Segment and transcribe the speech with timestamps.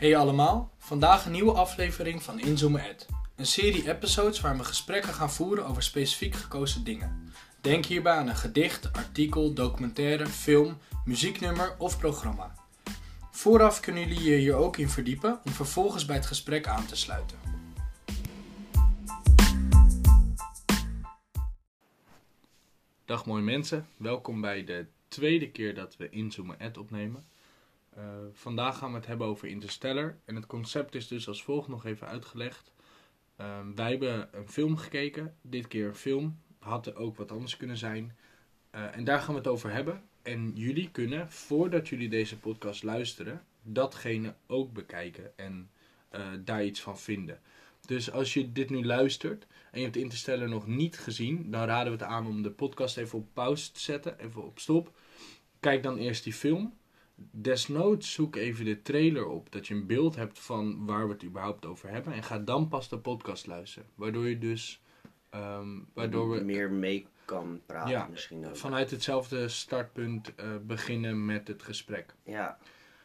[0.00, 3.06] Hey allemaal, vandaag een nieuwe aflevering van Inzoomen Ed.
[3.36, 7.32] Een serie episodes waar we gesprekken gaan voeren over specifiek gekozen dingen.
[7.60, 12.54] Denk hierbij aan een gedicht, artikel, documentaire, film, muzieknummer of programma.
[13.30, 16.96] Vooraf kunnen jullie je hier ook in verdiepen om vervolgens bij het gesprek aan te
[16.96, 17.38] sluiten.
[23.04, 27.24] Dag mooie mensen, welkom bij de tweede keer dat we Inzoomen Ed opnemen.
[27.98, 30.18] Uh, vandaag gaan we het hebben over Interstellar.
[30.24, 32.72] En het concept is dus als volgt nog even uitgelegd.
[33.40, 36.40] Uh, wij hebben een film gekeken, dit keer een film.
[36.58, 38.16] Had er ook wat anders kunnen zijn.
[38.74, 40.02] Uh, en daar gaan we het over hebben.
[40.22, 45.70] En jullie kunnen, voordat jullie deze podcast luisteren, datgene ook bekijken en
[46.08, 47.40] eh, daar iets van vinden.
[47.86, 51.92] Dus als je dit nu luistert en je hebt Interstellar nog niet gezien, dan raden
[51.92, 54.96] we het aan om de podcast even op pauze te zetten, even op stop.
[55.60, 56.78] Kijk dan eerst die film
[57.30, 61.24] desnoods zoek even de trailer op, dat je een beeld hebt van waar we het
[61.24, 62.12] überhaupt over hebben.
[62.12, 63.88] En ga dan pas de podcast luisteren.
[63.94, 64.82] Waardoor je dus.
[65.34, 68.56] Um, waardoor we meer mee kan praten ja, misschien ook.
[68.56, 72.14] Vanuit hetzelfde startpunt uh, beginnen met het gesprek.
[72.22, 72.58] Ja.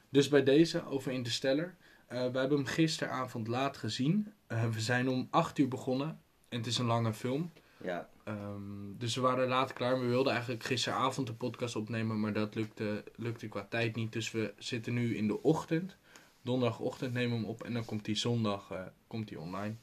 [0.10, 1.66] Dus bij deze over Interstellar.
[1.66, 4.34] Uh, we hebben hem gisteravond laat gezien.
[4.48, 6.22] Uh, we zijn om 8 uur begonnen.
[6.50, 7.52] En het is een lange film.
[7.78, 8.10] Ja.
[8.28, 10.00] Um, dus we waren laat klaar.
[10.00, 14.14] We wilden eigenlijk gisteravond de podcast opnemen, maar dat lukte, lukte qua tijd niet.
[14.14, 15.98] Dus we zitten nu in de ochtend.
[16.42, 19.76] Donderdagochtend nemen we hem op en dan komt hij zondag uh, komt hij online.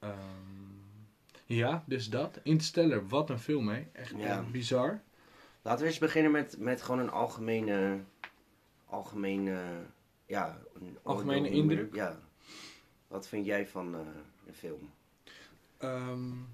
[0.00, 0.82] Um,
[1.46, 2.40] ja, dus dat.
[2.42, 3.86] Interstellar, wat een film hè.
[3.92, 4.44] Echt ja.
[4.50, 5.00] bizar.
[5.62, 8.00] Laten we eens beginnen met, met gewoon een algemene,
[8.86, 9.62] algemene,
[10.26, 11.94] ja, een algemene indruk.
[11.94, 12.18] Ja.
[13.08, 14.00] Wat vind jij van uh,
[14.46, 14.90] de film?
[15.78, 16.48] Um,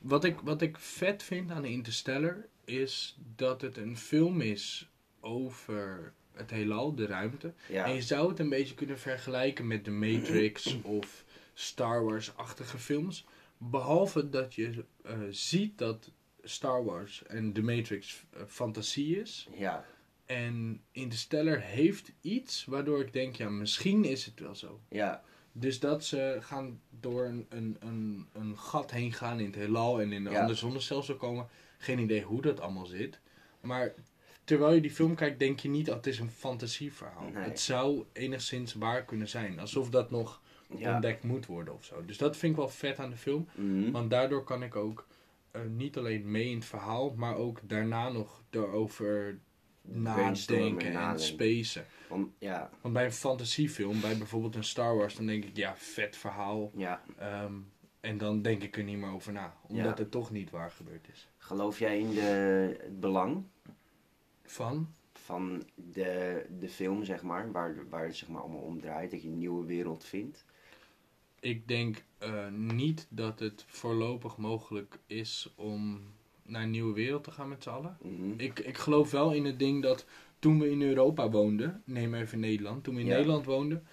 [0.00, 4.88] wat ik, wat ik vet vind aan Interstellar is dat het een film is
[5.20, 7.52] over het heelal, de ruimte.
[7.68, 11.24] En je zou het een beetje kunnen vergelijken met The Matrix of
[11.54, 13.26] Star Wars-achtige films.
[13.58, 16.10] Behalve dat je uh, ziet dat
[16.42, 19.48] Star Wars en The Matrix uh, fantasie is.
[19.54, 19.84] Ja.
[20.26, 24.80] En Interstellar heeft iets waardoor ik denk, ja, misschien is het wel zo.
[24.88, 25.22] Ja.
[25.52, 30.00] Dus dat ze gaan door een, een, een, een gat heen gaan in het heelal
[30.00, 30.40] en in een ja.
[30.40, 31.48] ander zonnestelsel komen.
[31.78, 33.20] Geen idee hoe dat allemaal zit.
[33.60, 33.94] Maar
[34.44, 37.28] terwijl je die film kijkt, denk je niet dat het is een fantasieverhaal.
[37.28, 37.42] Nee.
[37.44, 39.60] Het zou enigszins waar kunnen zijn.
[39.60, 40.40] Alsof dat nog
[40.76, 40.92] ja.
[40.92, 42.04] ontdekt moet worden of zo.
[42.04, 43.48] Dus dat vind ik wel vet aan de film.
[43.54, 43.92] Mm -hmm.
[43.92, 45.06] Want daardoor kan ik ook
[45.52, 49.38] uh, niet alleen mee in het verhaal, maar ook daarna nog erover
[49.82, 51.86] nadenken en spacen.
[52.08, 52.70] Want, ja.
[52.80, 56.70] Want bij een fantasiefilm, bij bijvoorbeeld een Star Wars, dan denk ik, ja, vet verhaal.
[56.74, 57.02] Ja.
[57.44, 60.02] Um, en dan denk ik er niet meer over na, omdat ja.
[60.02, 61.28] het toch niet waar gebeurd is.
[61.38, 62.20] Geloof jij in de,
[62.80, 63.44] het belang?
[64.44, 64.94] Van?
[65.12, 69.22] Van de, de film, zeg maar, waar, waar het zeg maar allemaal om draait, dat
[69.22, 70.44] je een nieuwe wereld vindt?
[71.40, 76.02] Ik denk uh, niet dat het voorlopig mogelijk is om
[76.50, 77.96] naar een nieuwe wereld te gaan met z'n allen.
[78.02, 78.34] Mm -hmm.
[78.36, 80.06] ik, ik geloof wel in het ding dat
[80.38, 83.14] toen we in Europa woonden, neem even Nederland, toen we in ja.
[83.14, 83.86] Nederland woonden,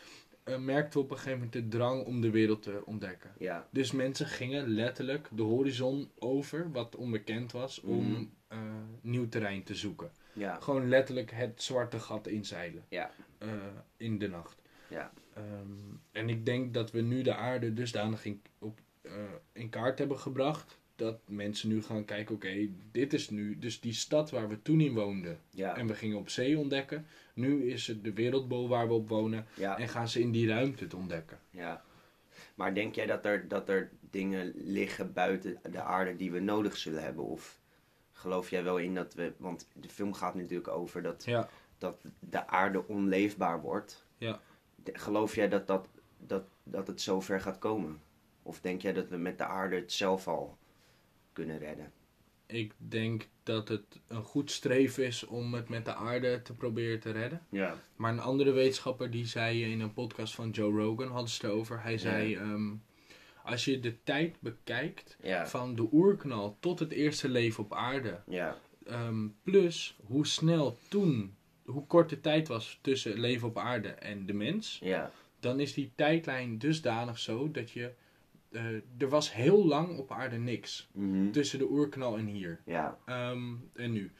[0.45, 3.31] uh, merkten we op een gegeven moment de drang om de wereld te ontdekken.
[3.37, 3.67] Ja.
[3.71, 8.15] Dus mensen gingen letterlijk de horizon over, wat onbekend was, mm -hmm.
[8.15, 8.59] om uh,
[9.01, 10.11] nieuw terrein te zoeken.
[10.33, 10.59] Ja.
[10.59, 12.85] Gewoon letterlijk het zwarte gat inzeilen.
[12.89, 13.11] Ja.
[13.43, 13.49] Uh,
[13.97, 14.61] in de nacht.
[14.89, 15.11] Ja.
[15.37, 18.79] Um, en ik denk dat we nu de aarde dusdanig in, op,
[19.51, 23.79] in kaart hebben gebracht dat mensen nu gaan kijken, oké, okay, dit is nu dus
[23.79, 25.39] die stad waar we toen in woonden.
[25.49, 25.75] Ja.
[25.75, 27.05] En we gingen op zee ontdekken.
[27.33, 29.45] Nu is het de wereldbol waar we op wonen.
[29.53, 29.77] Ja.
[29.77, 31.39] En gaan ze in die ruimte het ontdekken.
[31.49, 31.83] Ja.
[32.55, 36.77] Maar denk jij dat er, dat er dingen liggen buiten de aarde die we nodig
[36.77, 37.23] zullen hebben?
[37.23, 37.59] Of
[38.11, 39.33] geloof jij wel in dat we...
[39.37, 41.49] Want de film gaat natuurlijk over dat, ja.
[41.77, 44.05] dat de aarde onleefbaar wordt.
[44.17, 44.39] Ja.
[44.83, 45.87] Geloof jij dat, dat,
[46.17, 48.01] dat, dat het zover gaat komen?
[48.43, 50.57] Of denk jij dat we met de aarde het zelf al
[51.37, 51.91] kunnen redden.
[52.45, 56.99] Ik denk dat het een goed streven is om het met de aarde te proberen
[56.99, 57.41] te redden.
[57.49, 57.75] Ja.
[57.95, 61.55] Maar een andere wetenschapper die zei in een podcast van Joe Rogan, hadden ze het
[61.55, 61.81] over.
[61.81, 62.41] Hij zei, ja.
[62.41, 62.83] um,
[63.43, 65.47] als je de tijd bekijkt ja.
[65.47, 68.21] van de oerknal tot het eerste leven op aarde.
[68.27, 68.57] Ja.
[68.89, 71.35] Um, plus hoe snel toen,
[71.65, 74.79] hoe kort de tijd was tussen leven op aarde en de mens.
[74.83, 75.11] Ja.
[75.39, 77.93] Dan is die tijdlijn dusdanig zo dat je
[78.57, 80.89] uh, er was heel lang op aarde niks.
[80.91, 81.31] Mm -hmm.
[81.31, 82.61] Tussen de oerknal en hier.
[82.65, 82.97] Ja.
[83.31, 84.11] Um, en nu.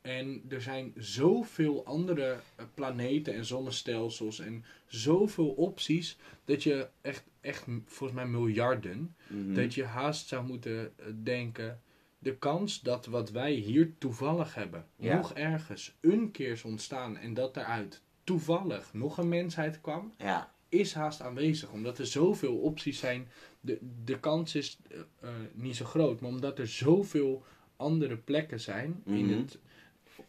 [0.00, 2.36] En er zijn zoveel andere
[2.74, 9.54] planeten en zonnestelsels en zoveel opties dat je echt, echt volgens mij miljarden, mm -hmm.
[9.54, 11.80] dat je haast zou moeten denken,
[12.18, 15.16] de kans dat wat wij hier toevallig hebben, ja.
[15.16, 20.54] nog ergens een keer is ontstaan en dat daaruit toevallig nog een mensheid kwam, Ja,
[20.68, 21.70] is haast aanwezig.
[21.70, 23.28] Omdat er zoveel opties zijn.
[23.66, 26.20] De, de kans is eh, eh, niet zo groot.
[26.20, 27.42] Maar omdat er zoveel
[27.76, 29.38] andere plekken zijn in Mhm.
[29.38, 29.58] het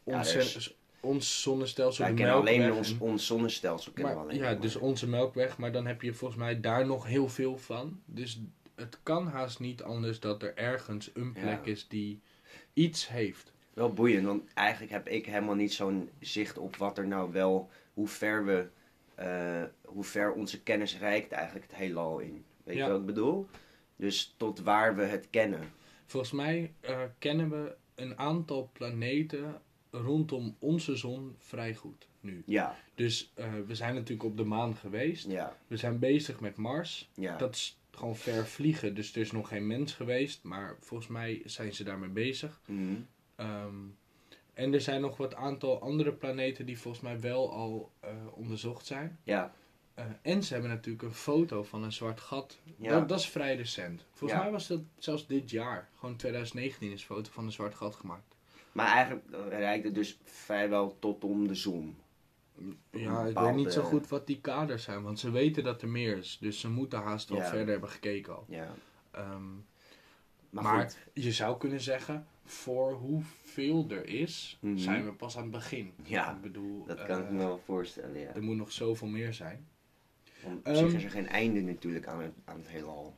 [0.04, 2.04] Ja, ons, er is- ons zonnestelsel.
[2.04, 3.92] wij de kennen alleen ons, ons zonnestelsel.
[3.92, 4.60] Kennen we alleen ja, maar.
[4.60, 5.58] dus onze melkweg.
[5.58, 8.02] Maar dan heb je volgens mij daar nog heel veel van.
[8.06, 8.40] Dus
[8.76, 11.72] het kan haast niet anders dat er ergens een plek Ja.
[11.72, 12.20] is die
[12.74, 13.54] iets heeft.
[13.74, 17.70] Wel boeiend, want eigenlijk heb ik helemaal niet zo'n zicht op wat er nou wel,
[17.94, 18.68] hoe ver we,
[19.16, 22.46] eh, hoe ver onze kennis reikt eigenlijk het heelal in.
[22.68, 22.86] Weet Ja.
[22.86, 23.48] je wat ik bedoel?
[23.96, 25.72] Dus tot waar we het kennen.
[26.06, 29.62] Volgens mij eh, kennen we een aantal planeten
[29.92, 32.44] rondom onze zon vrij goed nu.
[32.46, 35.28] Ja, Dus eh, we zijn natuurlijk op de maan geweest.
[35.28, 37.10] ja, We zijn bezig met Mars.
[37.16, 37.38] ja.
[37.38, 40.44] Dat is gewoon ver vliegen, dus er is nog geen mens geweest.
[40.44, 42.62] Maar volgens mij zijn ze daarmee bezig.
[43.36, 43.76] Ehm,
[44.54, 48.86] en er zijn nog wat aantal andere planeten die volgens mij wel al eh, onderzocht
[48.86, 49.20] zijn.
[49.24, 49.54] ja,
[49.98, 52.58] Eh, en ze hebben natuurlijk een foto van een zwart gat.
[52.78, 52.90] ja.
[52.92, 54.06] Dat, dat is vrij recent.
[54.14, 54.44] Volgens Ja.
[54.46, 55.90] mij was dat zelfs dit jaar.
[56.00, 58.36] Gewoon 2019 is een foto van een zwart gat gemaakt.
[58.72, 61.98] Maar eigenlijk reikt het dus vrijwel tot om de zon.
[62.92, 65.04] Ja, ik weet niet zo goed wat die kaders zijn.
[65.04, 66.38] Want ze weten dat er meer is.
[66.42, 67.46] Dus ze moeten haast wel Ja.
[67.50, 68.46] verder hebben gekeken al.
[68.50, 68.74] Ja.
[69.12, 69.44] Ehm,
[70.50, 74.78] Maar, je zou kunnen zeggen, voor hoeveel er is, Mhm.
[74.78, 75.94] zijn we pas aan het begin.
[76.04, 78.34] Ja, ik bedoel, dat kan ik eh, me wel voorstellen, ja.
[78.36, 79.68] Er moet nog zoveel meer zijn.
[80.44, 83.18] Want op Ehm, zich is er geen einde natuurlijk aan het, aan het heelal.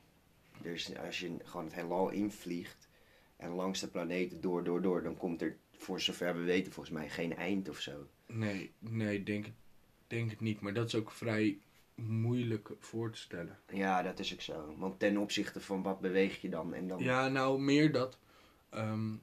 [0.61, 2.87] Dus als je gewoon het heelal invliegt
[3.37, 6.95] en langs de planeten door, door, door, dan komt er, voor zover we weten, volgens
[6.95, 8.07] mij geen eind of zo.
[8.25, 9.45] Nee, nee, denk,
[10.07, 10.59] denk het niet.
[10.59, 11.59] Maar dat is ook vrij
[11.95, 13.59] moeilijk voor te stellen.
[13.73, 14.75] Ja, dat is ook zo.
[14.77, 16.73] Want ten opzichte van wat beweeg je dan?
[16.73, 18.17] En dan Ja, nou, meer dat.
[18.69, 19.15] ehm,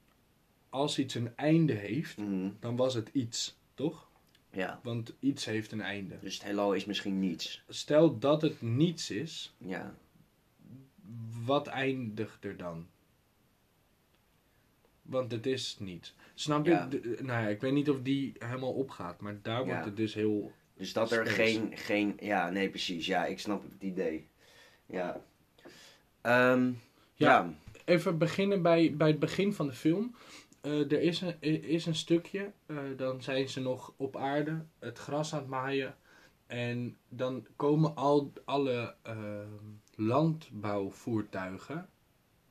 [0.70, 4.05] als iets een einde heeft, Mhm, dan was het iets, toch?
[4.56, 4.80] Ja.
[4.82, 6.18] Want iets heeft een einde.
[6.20, 7.62] Dus het heelal is misschien niets.
[7.68, 9.94] Stel dat het niets is, Ja.
[11.44, 12.86] wat eindigt er dan?
[15.02, 16.14] Want het is niet.
[16.34, 16.70] Snap je?
[16.70, 16.88] Ja.
[17.20, 19.84] Nou ja, ik weet niet of die helemaal opgaat, maar daar wordt Ja.
[19.84, 20.52] het dus heel.
[20.76, 21.42] Dus dat er Space.
[21.42, 22.16] geen, geen...
[22.20, 23.06] Ja, nee, precies.
[23.06, 24.26] Ja, ik snap het idee.
[24.86, 25.20] Ja.
[26.20, 26.72] Ehm, Ja.
[27.14, 27.54] ja.
[27.84, 30.14] Even beginnen bij, bij het begin van de film.
[30.66, 34.98] Eh, er is een, is een stukje, eh, dan zijn ze nog op aarde, het
[34.98, 35.94] gras aan het maaien.
[36.46, 39.16] En dan komen al alle eh,
[39.94, 41.88] landbouwvoertuigen.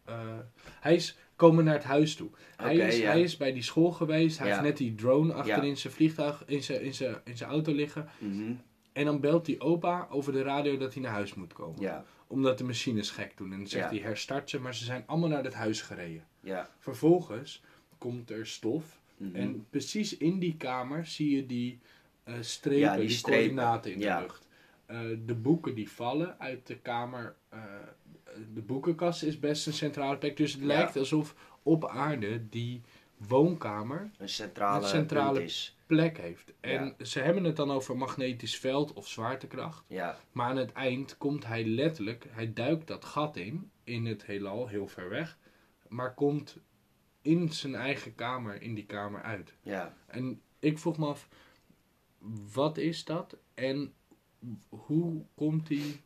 [0.06, 0.40] eh,
[0.80, 2.30] hij is komen naar het huis toe.
[2.56, 3.06] hij, is, ja.
[3.06, 4.38] hij is bij die school geweest.
[4.38, 4.54] Hij Ja.
[4.54, 5.62] heeft net die drone achter Ja.
[5.62, 8.08] in zijn vliegtuig, in zijn, in, zijn, in zijn auto liggen.
[8.20, 8.54] Mhm.
[8.94, 12.06] En dan belt die opa over de radio dat hij naar huis moet komen.
[12.28, 13.52] Omdat de machines gek doen.
[13.52, 16.24] En dan zegt hij herstart ze, maar ze zijn allemaal naar het huis gereden.
[16.40, 16.70] Ja.
[16.80, 17.64] Vervolgens
[18.06, 19.00] komt er stof.
[19.18, 19.36] Mhm.
[19.36, 21.80] En precies in die kamer zie je die
[22.24, 23.40] eh, strepen, Ja, die, die strepen.
[23.40, 24.16] coördinaten in Ja.
[24.18, 24.48] de lucht.
[24.86, 27.36] Eh, de boeken die vallen uit de kamer.
[27.50, 27.60] eh,
[28.54, 30.38] de boekenkast is best een centrale plek.
[30.38, 30.68] Dus het Ja.
[30.68, 32.82] lijkt alsof op aarde die
[33.18, 35.48] woonkamer Een centrale, Een centrale-
[35.86, 36.54] plek heeft.
[36.60, 39.84] En ze hebben het dan over magnetisch veld of zwaartekracht.
[39.88, 40.18] Ja.
[40.32, 44.68] Maar aan het eind komt hij letterlijk, hij duikt dat gat in, in het heelal,
[44.68, 45.38] heel ver weg.
[45.88, 46.58] Maar komt
[47.26, 49.54] in zijn eigen kamer, in die kamer uit.
[49.62, 49.94] Ja.
[50.06, 51.28] En ik vroeg me af,
[52.54, 53.38] wat is dat?
[53.54, 53.94] En
[54.70, 56.02] hoe komt hij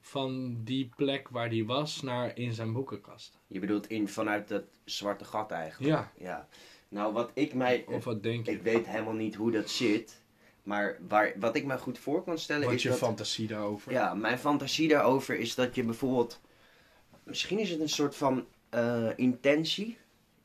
[0.00, 3.38] van die plek waar hij was naar in zijn boekenkast?
[3.46, 5.92] Je bedoelt in, vanuit dat zwarte gat eigenlijk.
[5.92, 6.48] Ja, Ja.
[6.88, 7.84] Nou, wat ik mij...
[7.86, 8.52] of wat denk je?
[8.52, 10.22] Ik weet helemaal niet hoe dat zit.
[10.62, 12.98] Maar waar, wat ik me goed voor kan stellen Wat is je dat...
[12.98, 13.92] fantasie daarover?
[13.92, 16.40] Ja, mijn fantasie daarover is dat je bijvoorbeeld...
[17.22, 19.98] Misschien is het een soort van eh, intentie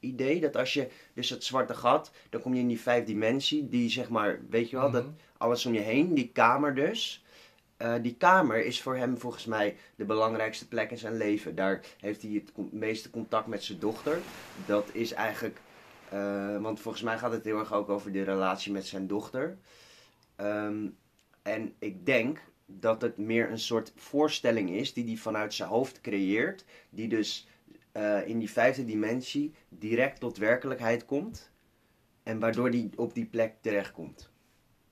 [0.06, 0.40] idee.
[0.40, 3.70] Dat als je dus het zwarte gat, dan kom je in die vijf dimensie.
[3.70, 5.14] Die zeg maar, weet je wel, dat Mhm.
[5.38, 7.24] alles om je heen, die kamer dus.
[7.78, 11.56] Eh, die kamer is voor hem volgens mij de belangrijkste plek in zijn leven.
[11.56, 14.22] Daar heeft hij het meeste contact met zijn dochter.
[14.54, 15.62] Dat is eigenlijk,
[16.10, 19.58] eh, want volgens mij gaat het heel erg ook over de relatie met zijn dochter.
[20.36, 20.88] Ehm,
[21.42, 26.02] en ik denk dat het meer een soort voorstelling is die hij vanuit zijn hoofd
[26.02, 26.66] creëert.
[26.90, 27.48] Die dus
[27.96, 31.52] eh, in die vijfde dimensie direct tot werkelijkheid komt.
[32.24, 34.32] En waardoor hij op die plek terechtkomt.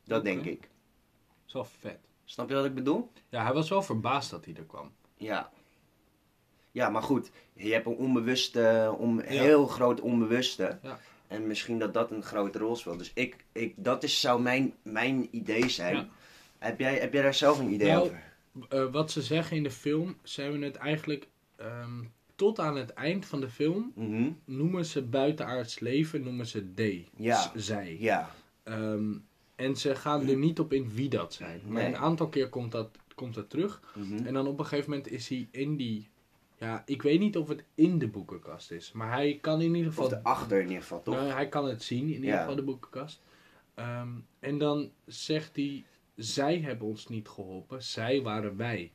[0.03, 0.62] Dat denk ik.
[0.62, 2.00] Dat is wel vet.
[2.25, 3.12] Snap je wat ik bedoel?
[3.29, 4.91] Ja, hij was wel verbaasd dat hij er kwam.
[5.17, 5.51] Ja.
[6.72, 7.31] Ja, maar goed.
[7.53, 10.79] Je hebt een onbewuste, om, heel groot onbewuste.
[10.81, 11.00] Ja.
[11.27, 12.98] En misschien dat dat een grote rol speelt.
[12.98, 15.95] Dus ik, ik, dat is, zou mijn, mijn idee zijn.
[15.95, 16.10] Ja.
[16.57, 18.24] Heb, jij, heb jij daar zelf een idee Nou, over?
[18.69, 22.03] Eh, wat ze zeggen in de film, ze hebben het eigenlijk ehm,
[22.44, 24.32] tot aan het eind van de film Mhm.
[24.46, 27.10] noemen ze buitenaards leven, noemen ze D.
[27.18, 27.52] Ja.
[27.56, 27.98] zij.
[28.00, 28.30] Ja.
[28.64, 29.12] Ehm,
[29.56, 31.62] En ze gaan er niet op in wie dat zijn.
[31.68, 31.94] Maar Nee.
[31.94, 33.82] een aantal keer komt dat, komt dat terug.
[33.96, 34.26] Mhm.
[34.26, 36.08] En dan op een gegeven moment is hij in die...
[36.58, 38.92] Ja, ik weet niet of het in de boekenkast is.
[38.92, 40.06] Maar hij kan in ieder geval...
[40.06, 41.16] Of de achter in ieder geval, toch?
[41.16, 42.40] Nou, hij kan het zien, in ieder Ja.
[42.40, 43.22] geval de boekenkast.
[43.74, 44.08] Ehm,
[44.40, 45.84] en dan zegt hij...
[46.16, 47.84] Zij hebben ons niet geholpen.
[47.84, 48.92] Zij waren wij.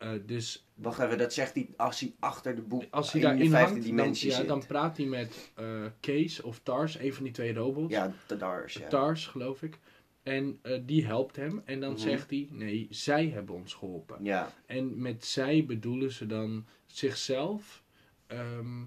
[0.00, 3.28] Eh, dus Wacht even, dat zegt hij als hij achter de boek als hij in
[3.28, 4.48] de vijfde hangt, dan, dimensie ja, zit.
[4.48, 7.92] dan praat hij met eh Kees of Tars, een van die twee robots.
[7.92, 8.88] Ja, de Dars, ja.
[8.88, 9.78] Tars, geloof ik.
[10.22, 11.62] En eh, die helpt hem.
[11.64, 12.00] En dan Mhm.
[12.00, 14.24] zegt hij, nee, zij hebben ons geholpen.
[14.24, 17.82] Ja, En met zij bedoelen ze dan zichzelf
[18.26, 18.82] ehm,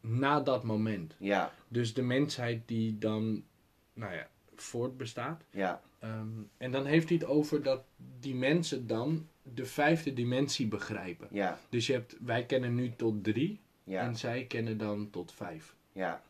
[0.00, 1.14] na dat moment.
[1.18, 3.44] ja, Dus de mensheid die dan,
[3.92, 5.44] nou ja, voortbestaat.
[5.50, 7.82] ja, Ehm, en dan heeft hij het over dat
[8.20, 11.28] die mensen dan de vijfde dimensie begrijpen.
[11.30, 15.32] ja, Dus je hebt, wij kennen nu tot drie ja, en zij kennen dan tot
[15.32, 15.74] vijf.
[15.92, 16.22] ja,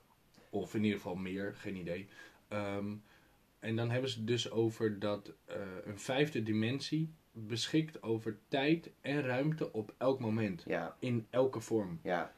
[0.50, 2.08] Of in ieder geval meer, geen idee.
[2.48, 2.94] Ehm,
[3.58, 8.90] en dan hebben ze het dus over dat eh, een vijfde dimensie beschikt over tijd
[9.00, 10.62] en ruimte op elk moment.
[10.66, 12.00] ja, In elke vorm.
[12.02, 12.32] ja,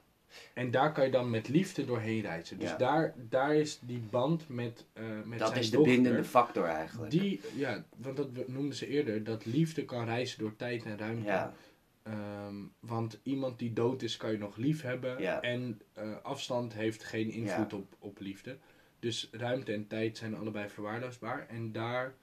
[0.54, 2.58] En daar kan je dan met liefde doorheen reizen.
[2.58, 2.76] Dus Ja.
[2.76, 5.94] daar, daar is die band met, eh met Dat zijn is de dochter.
[5.94, 7.10] bindende factor eigenlijk.
[7.10, 11.24] Die, ja, want dat noemden ze eerder, dat liefde kan reizen door tijd en ruimte.
[11.26, 11.54] Ja,
[12.02, 15.20] Ehm, want iemand die dood is, kan je nog lief hebben.
[15.20, 15.40] Ja.
[15.40, 18.56] En eh, afstand heeft geen invloed op, op liefde.
[18.98, 21.46] Dus ruimte en tijd zijn allebei verwaarloosbaar.
[21.48, 22.14] En daar.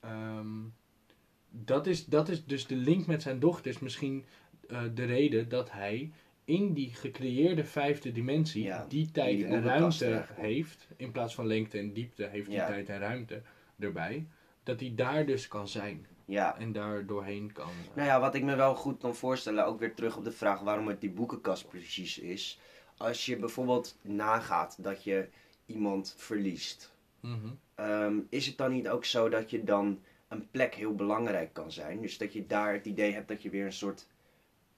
[0.00, 0.46] ehm,
[1.50, 3.70] dat, is, dat is dus de link met zijn dochter.
[3.70, 4.24] Is misschien
[4.68, 6.12] eh, de reden dat hij
[6.48, 8.62] in die gecreëerde vijfde dimensie.
[8.62, 10.88] Ja, die tijd die en ruimte heeft.
[10.96, 12.66] In plaats van lengte en diepte heeft hij Ja.
[12.66, 13.42] tijd en ruimte
[13.78, 14.26] erbij.
[14.62, 16.06] Dat hij daar dus kan zijn.
[16.24, 16.58] ja.
[16.58, 17.68] En daar doorheen kan.
[17.90, 20.32] eh, Nou ja, wat ik me wel goed kan voorstellen, ook weer terug op de
[20.32, 22.60] vraag waarom het die boekenkast precies is.
[22.96, 25.28] Als je bijvoorbeeld nagaat dat je
[25.66, 27.36] iemand verliest, mhm.
[27.74, 31.72] ehm, is het dan niet ook zo dat je dan een plek heel belangrijk kan
[31.72, 32.00] zijn?
[32.00, 34.06] Dus dat je daar het idee hebt dat je weer een soort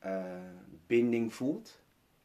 [0.00, 0.24] eh,
[0.86, 1.80] binding voelt?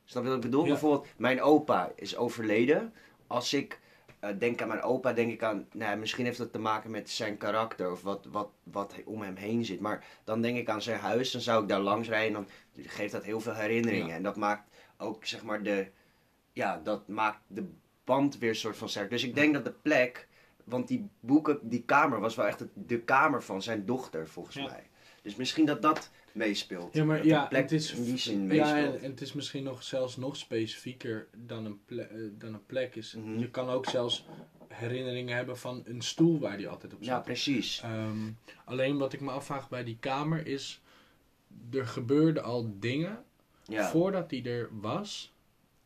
[0.05, 0.63] Snap je wat ik bedoel?
[0.63, 0.69] Ja.
[0.69, 2.93] Bijvoorbeeld, mijn opa is overleden.
[3.27, 3.79] Als ik
[4.19, 7.09] eh, denk aan mijn opa, denk ik aan, nou, misschien heeft dat te maken met
[7.09, 9.79] zijn karakter of wat, wat, wat om hem heen zit.
[9.79, 12.85] Maar dan denk ik aan zijn huis, dan zou ik daar langs rijden en dan
[12.85, 14.07] geeft dat heel veel herinneringen.
[14.07, 14.15] Ja.
[14.15, 15.87] En dat maakt ook, zeg maar, de,
[16.53, 17.69] ja, dat maakt de
[18.03, 19.09] band weer een soort van sterk.
[19.09, 20.27] Dus ik denk dat de plek,
[20.63, 24.89] want die boeken, die kamer was wel echt de kamer van zijn dochter, volgens mij.
[25.21, 26.93] Dus misschien dat dat meespeelt.
[26.93, 28.95] Ja, maar ja, plek het is, in die zin ja, meespeelt.
[28.95, 32.65] en, en het is misschien nog zelfs nog specifieker dan een, ple- eh, dan een
[32.65, 33.13] plek is.
[33.15, 33.39] Mhm.
[33.39, 34.25] Je kan ook zelfs
[34.67, 37.23] herinneringen hebben van een stoel waar die altijd op Ja, zat.
[37.23, 37.81] precies.
[37.83, 38.29] Ehm,
[38.65, 40.81] alleen wat ik me afvraag bij die kamer is,
[41.73, 43.23] er gebeurden al dingen
[43.63, 45.33] Ja, voordat hij er was.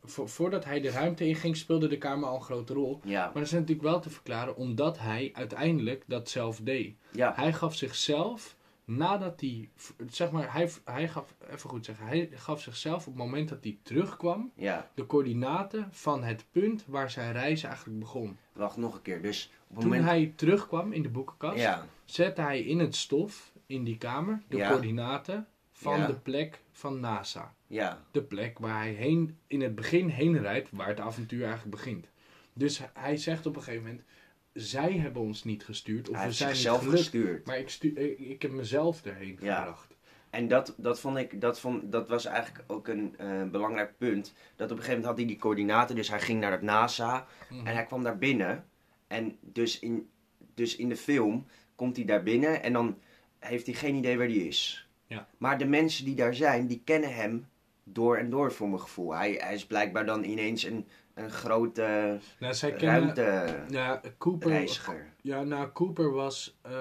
[0.04, 3.00] Vo- voordat hij de ruimte inging, speelde de kamer al een grote rol.
[3.04, 6.96] ja, Maar dat is natuurlijk wel te verklaren omdat hij uiteindelijk dat zelf deed.
[7.12, 8.56] ja, Hij gaf zichzelf,
[8.90, 9.70] nadat hij,
[10.10, 13.64] zeg maar, hij, hij gaf, even goed zeggen, hij gaf zichzelf op het moment dat
[13.64, 14.90] hij terugkwam, ja.
[14.94, 18.38] de coördinaten van het punt waar zijn reis eigenlijk begon.
[18.54, 19.22] Wacht nog een keer.
[19.22, 20.10] Dus op het Toen moment...
[20.10, 24.58] hij terugkwam in de boekenkast, Ja, zette hij in het stof, in die kamer, de
[24.58, 24.70] Ja.
[24.70, 27.54] coördinaten van de plek van NASA.
[27.68, 31.76] ja, De plek waar hij heen, in het begin heen rijdt, waar het avontuur eigenlijk
[31.76, 32.08] begint.
[32.54, 34.04] Dus hij zegt op een gegeven moment,
[34.54, 36.98] zij hebben ons niet gestuurd, of hij we zijn zichzelf gelukt.
[36.98, 37.46] gestuurd.
[37.46, 39.58] Maar ik, stu- ik, ik heb mezelf erheen Ja.
[39.58, 39.98] gebracht.
[40.30, 44.34] En dat, dat vond ik, dat, vond, dat was eigenlijk ook een eh, belangrijk punt.
[44.56, 47.28] Dat op een gegeven moment had hij die coördinaten, dus hij ging naar het NASA
[47.50, 47.68] Mhm.
[47.68, 48.66] en hij kwam daar binnen.
[49.08, 50.10] En dus in,
[50.54, 52.98] dus in de film komt hij daar binnen en dan
[53.40, 54.88] heeft hij geen idee waar hij is.
[55.08, 55.28] Ja.
[55.38, 57.48] Maar de mensen die daar zijn, die kennen hem
[57.84, 59.14] door en door voor mijn gevoel.
[59.16, 60.88] Hij, hij is blijkbaar dan ineens een,
[61.20, 63.16] een grote Nou, zij kennen...
[63.16, 63.68] ruimtereiziger.
[63.70, 66.72] Ja, Cooper, ja, nou, Cooper was, eh,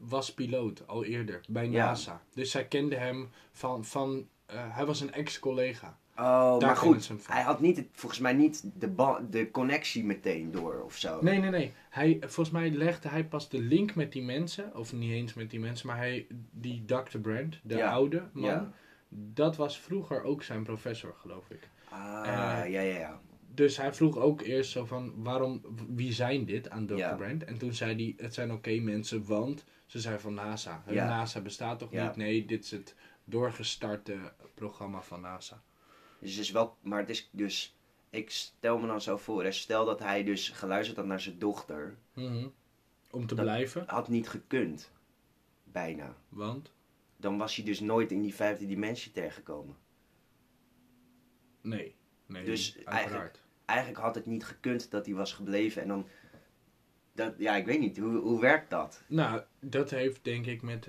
[0.00, 1.84] was piloot al eerder bij Ja.
[1.86, 2.20] NASA.
[2.34, 3.84] Dus zij kende hem van...
[3.84, 5.98] van eh, hij was een ex-collega.
[6.16, 10.04] Oh, Daar maar kennen goed, hij had niet, het- volgens mij niet de, de connectie
[10.04, 11.18] meteen door of zo.
[11.22, 11.72] Nee, nee, nee.
[11.90, 14.76] Hij, volgens mij legde hij pas de link met die mensen.
[14.76, 17.18] Of niet eens met die mensen, maar hij, die Dr.
[17.18, 17.90] Brand, de Ja.
[17.90, 18.44] oude man.
[18.44, 18.72] Ja.
[19.08, 21.68] Dat was vroeger ook zijn professor, geloof ik.
[21.88, 23.20] Ah, Eh, ja, ja, ja.
[23.54, 26.94] Dus hij vroeg ook eerst zo van, waarom, wie zijn dit aan Dr.
[26.96, 27.14] Ja.
[27.14, 27.44] Brand?
[27.44, 30.82] En toen zei hij, het zijn oké mensen, want ze zijn van NASA.
[30.84, 31.06] Hun Ja.
[31.08, 32.06] NASA bestaat toch Ja.
[32.06, 32.16] niet?
[32.16, 32.94] Nee, dit is het
[33.24, 35.62] doorgestarte programma van NASA.
[36.18, 37.76] Dus het is wel, maar het is dus,
[38.10, 41.38] ik stel me dan zo voor, hè, stel dat hij dus geluisterd had naar zijn
[41.38, 42.48] dochter, Mhm.
[43.10, 44.92] Om te Dat- blijven, had niet gekund,
[45.64, 46.16] bijna.
[46.28, 46.72] want,
[47.16, 49.76] Dan was hij dus nooit in die vijfde dimensie terechtgekomen.
[51.60, 51.94] nee.
[52.26, 53.42] Nee, Dus uiteraard.
[53.64, 56.06] Eigenlijk had het niet gekund dat hij was gebleven en dan
[57.12, 57.98] Dat, ja, ik weet niet.
[57.98, 59.02] Hoe, hoe werkt dat?
[59.06, 60.88] Nou, dat heeft denk ik met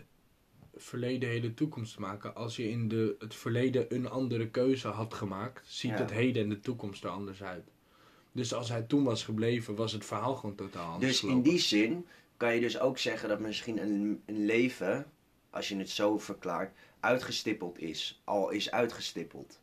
[0.76, 2.36] verleden, hele toekomst te maken.
[2.36, 5.98] Als je in de, het verleden een andere keuze had gemaakt, ziet Ja.
[5.98, 7.64] het heden en de toekomst er anders uit.
[8.32, 11.22] Dus als hij toen was gebleven, was het verhaal gewoon totaal anders.
[11.22, 12.06] Dus in die zin
[12.38, 15.06] kan je dus ook zeggen dat misschien een, een leven,
[15.50, 18.22] als je het zo verklaart, uitgestippeld is.
[18.24, 19.60] Al is uitgestippeld.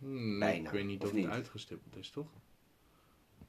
[0.00, 1.24] Hmm, Bijna, ik weet niet of of, niet?
[1.24, 2.26] het uitgestippeld is, toch?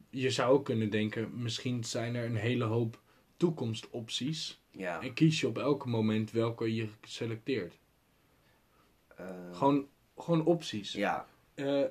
[0.10, 3.00] Je zou ook kunnen denken, misschien zijn er een hele hoop
[3.38, 4.62] toekomstopties.
[4.72, 5.01] Ja.
[5.01, 7.79] En kies je op elk moment welke je selecteert.
[9.15, 10.91] eh, Gewoon, gewoon opties.
[10.93, 11.27] ja.
[11.53, 11.81] Eh,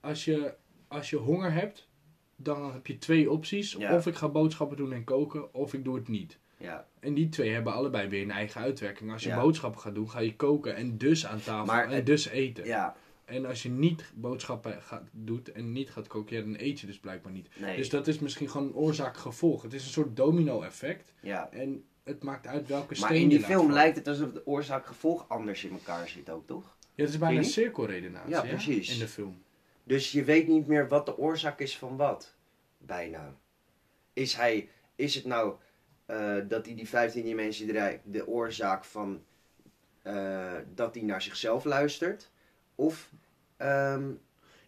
[0.00, 0.54] als, je,
[0.88, 1.88] als je honger hebt,
[2.36, 3.72] dan heb je twee opties.
[3.72, 3.94] Ja.
[3.96, 6.38] Of ik ga boodschappen doen en koken, of ik doe het niet.
[6.56, 6.86] Ja.
[7.00, 9.12] En die twee hebben allebei weer een eigen uitwerking.
[9.12, 9.40] Als je Ja.
[9.40, 12.64] boodschappen gaat doen, ga je koken en dus aan tafel Maar en het- dus eten.
[12.66, 12.96] Ja.
[13.30, 16.98] En als je niet boodschappen gaat, doet en niet gaat koken, dan eet je dus
[16.98, 17.48] blijkbaar niet.
[17.58, 17.76] Nee.
[17.76, 19.62] Dus dat is misschien gewoon een oorzaak-gevolg.
[19.62, 21.12] Het is een soort domino-effect.
[21.20, 21.50] ja.
[21.50, 24.46] En het maakt uit welke steen Maar in je die film lijkt het alsof de
[24.46, 26.76] oorzaak-gevolg anders in elkaar zit ook, toch?
[26.80, 28.92] Ja, het is bijna een je cirkelredenatie Ja, precies.
[28.92, 29.42] in de film.
[29.84, 32.34] Dus je weet niet meer wat de oorzaak is van wat.
[32.78, 33.36] Bijna.
[34.12, 35.54] Is, hij, is het nou
[36.06, 37.72] eh, dat hij die 15 dimensie
[38.04, 39.22] de oorzaak van
[40.02, 42.30] eh, dat hij naar zichzelf luistert?
[42.80, 43.10] Of
[43.56, 44.10] ehm,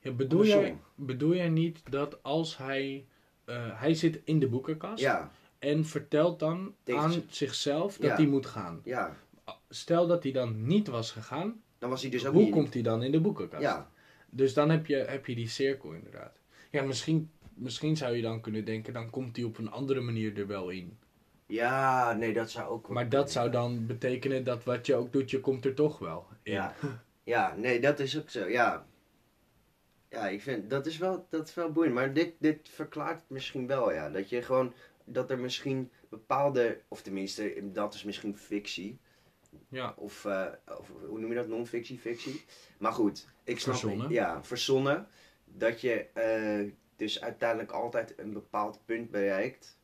[0.00, 3.06] Ja, bedoel, jij, bedoel jij niet dat als hij...
[3.44, 8.10] eh, hij zit in de boekenkast Ja, en vertelt dan Tegen aan zich- zichzelf dat
[8.10, 8.16] Ja.
[8.16, 8.80] hij moet gaan.
[8.84, 9.16] ja.
[9.68, 12.52] Stel dat hij dan niet was gegaan, Dan was hij dus ook hoe niet...
[12.52, 13.62] komt hij dan in de boekenkast?
[13.62, 13.90] Ja,
[14.30, 16.38] Dus dan heb je, heb je die cirkel inderdaad.
[16.70, 20.38] Ja, misschien, misschien zou je dan kunnen denken, dan komt hij op een andere manier
[20.38, 20.98] er wel in.
[21.46, 25.30] ja, nee, dat zou ook Maar dat zou dan betekenen dat wat je ook doet,
[25.30, 26.52] je komt er toch wel in.
[26.52, 26.74] Ja.
[27.24, 28.86] ja, nee, dat is ook zo, ja.
[30.08, 31.94] Ja, ik vind, dat is wel, dat is wel boeiend.
[31.94, 34.10] Maar dit, dit verklaart het misschien wel, ja.
[34.10, 34.74] Dat je gewoon,
[35.04, 38.98] dat er misschien bepaalde, of tenminste, dat is misschien fictie.
[39.68, 39.94] Ja.
[39.96, 40.46] Of, eh,
[40.78, 42.44] of hoe noem je dat, non-fictie, fictie.
[42.78, 44.10] Maar goed, ik snap Verzonnen.
[44.10, 45.08] Ja, verzonnen.
[45.44, 49.80] Dat je eh, dus uiteindelijk altijd een bepaald punt bereikt.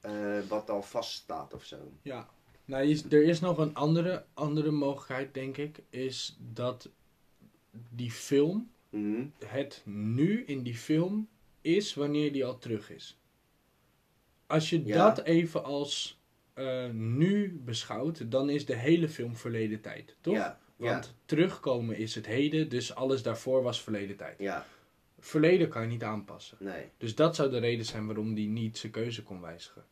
[0.00, 1.92] eh, wat al vaststaat of zo.
[2.02, 2.28] Ja.
[2.70, 5.82] Nou, er is nog een andere, andere mogelijkheid, denk ik.
[5.90, 6.90] Is dat
[7.90, 9.24] die film, Mhm.
[9.46, 11.28] het nu in die film,
[11.60, 13.18] is wanneer die al terug is.
[14.46, 14.96] Als je Ja.
[15.14, 16.18] dat even als
[16.54, 20.34] eh, nu beschouwt, dan is de hele film verleden tijd, toch?
[20.34, 24.38] Ja, Want terugkomen is het heden, dus alles daarvoor was verleden tijd.
[24.38, 24.66] ja,
[25.18, 26.56] Verleden kan je niet aanpassen.
[26.60, 26.84] nee.
[26.98, 29.84] Dus dat zou de reden zijn waarom die niet zijn keuze kon wijzigen.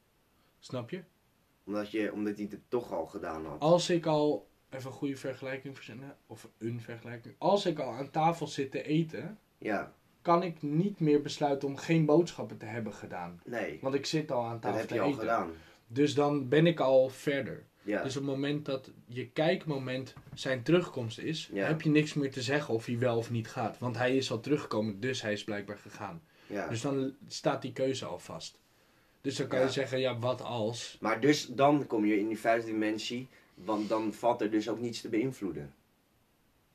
[0.59, 1.03] Snap je?
[1.68, 3.61] Omdat, je, omdat hij het toch al gedaan had.
[3.61, 7.35] Als ik al, even een goede vergelijking verzinnen, of een vergelijking.
[7.38, 11.76] Als ik al aan tafel zit te eten, Ja, kan ik niet meer besluiten om
[11.76, 13.40] geen boodschappen te hebben gedaan.
[13.44, 13.78] nee.
[13.83, 15.20] Want ik zit al aan Dat tafel heb te je al eten.
[15.20, 15.50] gedaan.
[15.87, 17.66] Dus dan ben ik al verder.
[17.83, 21.66] Ja, Dus op het moment dat je kijkmoment zijn terugkomst is, Ja.
[21.66, 23.78] heb je niks meer te zeggen of hij wel of niet gaat.
[23.78, 26.22] Want hij is al teruggekomen, dus hij is blijkbaar gegaan.
[26.46, 26.68] ja.
[26.68, 28.59] Dus dan staat die keuze al vast.
[29.29, 29.64] Dus dan kan Ja.
[29.64, 30.97] je zeggen, ja, wat als?
[31.01, 34.81] Maar dus dan kom je in die vijfde dimensie, want dan valt er dus ook
[34.81, 35.75] niets te beïnvloeden.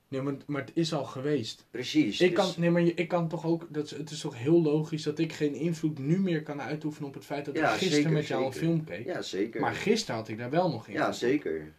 [0.08, 1.66] Nee, maar, maar het is al geweest.
[1.72, 2.22] Precies.
[2.22, 4.62] Ik dus- kan, nee, maar je- ik kan toch ook, dat het is toch heel
[4.62, 7.70] logisch dat ik geen invloed nu meer kan uitoefenen op het feit dat Ja, ik
[7.70, 8.58] gisteren zeker, met jou zeker.
[8.62, 9.06] een film keek.
[9.06, 9.62] Ja, zeker.
[9.62, 10.94] Maar gisteren had ik daar wel nog in.
[10.94, 11.74] ja, zeker.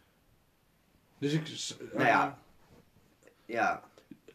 [1.17, 1.41] Dus ik,
[1.93, 2.39] Nou ja.
[3.45, 3.83] Ja,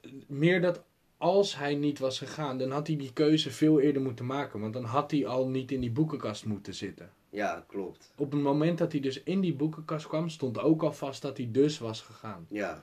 [0.03, 0.83] eh, meer dat
[1.21, 4.61] als hij niet was gegaan, dan had hij die keuze veel eerder moeten maken.
[4.61, 7.13] Want dan had hij al niet in die boekenkast moeten zitten.
[7.31, 8.13] ja, klopt.
[8.17, 11.37] Op het moment dat hij dus in die boekenkast kwam, stond ook al vast dat
[11.37, 12.47] hij dus was gegaan.
[12.51, 12.83] Ja.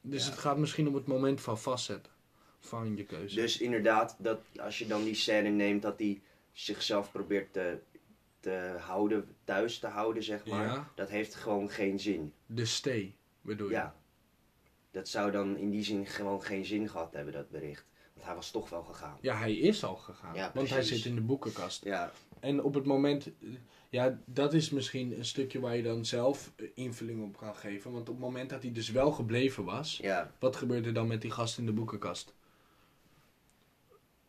[0.00, 0.30] Dus Ja.
[0.30, 2.12] het gaat misschien om het moment van vastzetten
[2.60, 3.34] van je keuze.
[3.34, 6.20] Dus inderdaad, dat als je dan die scène neemt dat hij
[6.52, 7.78] zichzelf probeert te,
[8.40, 10.66] te houden, thuis te houden, zeg maar.
[10.66, 10.90] Ja.
[10.94, 12.32] Dat heeft gewoon geen zin.
[12.46, 13.74] De stay, bedoel je?
[13.74, 13.94] Ja.
[14.94, 17.84] Dat zou dan in die zin gewoon geen zin gehad hebben, dat bericht.
[18.12, 19.18] Want hij was toch wel gegaan.
[19.20, 20.34] Ja, hij is al gegaan.
[20.34, 21.84] Ja, want hij zit in de boekenkast.
[21.84, 23.48] Ja, En op het moment, eh,
[23.88, 27.92] ja, dat is misschien een stukje waar je dan zelf eh, invulling op kan geven.
[27.92, 31.06] Want op het moment dat hij dus wel gebleven was, ja, wat gebeurt er dan
[31.06, 32.34] met die gast in de boekenkast?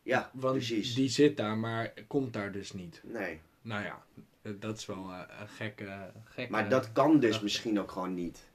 [0.02, 0.94] ja, Want precies.
[0.94, 3.00] die zit daar, maar komt daar dus niet.
[3.04, 3.40] Nee.
[3.62, 4.04] Nou ja,
[4.42, 6.50] eh, dat is wel een gekke, gekke...
[6.52, 8.48] Maar dat kan dus misschien ook gewoon niet.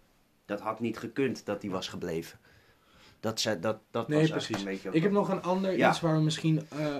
[0.51, 2.39] Dat had niet gekund dat hij was gebleven.
[3.19, 4.57] Dat, ze, dat, dat Nee, was precies.
[4.59, 4.89] een beetje...
[4.91, 5.89] Ik heb nog een ander Ja.
[5.89, 6.97] iets waar we misschien eh,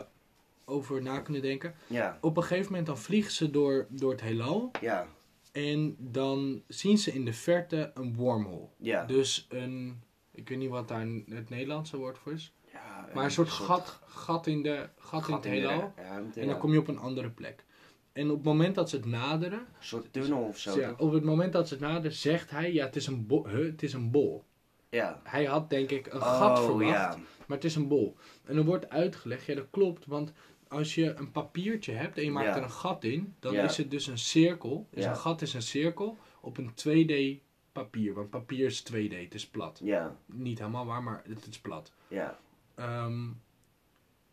[0.66, 1.74] over na kunnen denken.
[1.88, 4.72] Ja, Op een gegeven moment dan vliegen ze door, door het heelal.
[4.82, 5.08] ja,
[5.52, 8.68] En dan zien ze in de verte een wormhole.
[8.78, 9.06] ja.
[9.06, 12.54] Dus een, ik weet niet wat daar het Nederlandse woord voor is.
[12.72, 15.94] ja Maar een soort gat, gat in, de, gat in het in de heelal.
[16.36, 17.64] En dan kom je op een andere plek.
[18.14, 20.80] En op het moment dat ze het naderen, Een soort tunnel of zo.
[20.80, 23.48] ja, op het moment dat ze het naderen, zegt hij, ja, het is een, bo
[23.48, 24.44] huh, het is een bol.
[24.90, 25.22] Ja.
[25.24, 27.18] Hij had denk ik een gat Oh, verwacht, ja.
[27.48, 28.16] maar het is een bol.
[28.46, 30.34] En er wordt uitgelegd, ja dat klopt, want
[30.68, 32.56] als je een papiertje hebt en je maakt Ja.
[32.58, 33.64] er een gat in, dan Ja.
[33.64, 34.88] is het dus een cirkel.
[34.92, 38.14] Dus een gat is een cirkel op een 2D papier.
[38.14, 39.80] Want papier is 2D, het is plat.
[39.84, 40.16] Ja.
[40.26, 41.92] Niet helemaal waar, maar het is plat.
[42.08, 42.40] Ja.
[42.76, 43.28] Ehm,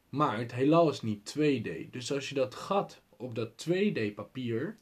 [0.08, 1.92] maar het heelal is niet 2D.
[1.92, 4.76] Dus als je dat gat op dat 2D papier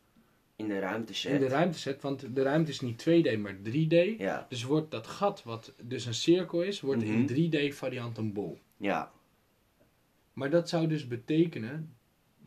[0.57, 1.33] In de ruimte zet.
[1.33, 4.19] in de ruimte zet, want de ruimte is niet 2D, maar 3D.
[4.19, 4.47] Ja.
[4.49, 7.27] Dus wordt dat gat, wat dus een cirkel is, wordt in Mhm.
[7.27, 8.59] 3D variant een bol.
[8.77, 9.13] Ja.
[10.33, 11.95] Maar dat zou dus betekenen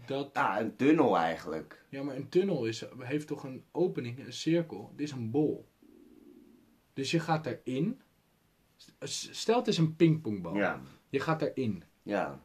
[0.05, 0.33] dat.
[0.33, 1.85] Ah, een tunnel eigenlijk.
[1.89, 4.93] Ja, maar een tunnel is, heeft toch een opening, een cirkel.
[4.95, 5.67] Dit is een bol.
[6.93, 8.01] Dus je gaat erin.
[9.31, 10.55] Stel het is een pingpongbal.
[10.55, 10.81] Ja.
[11.09, 11.83] Je gaat erin.
[12.03, 12.43] Ja.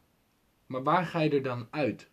[0.65, 2.09] Maar waar ga je er dan uit?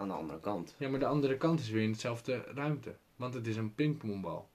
[0.00, 0.74] Aan de andere kant.
[0.78, 2.96] Ja, maar de andere kant is weer in dezelfde ruimte.
[3.16, 4.48] Want het is een pingpongbal.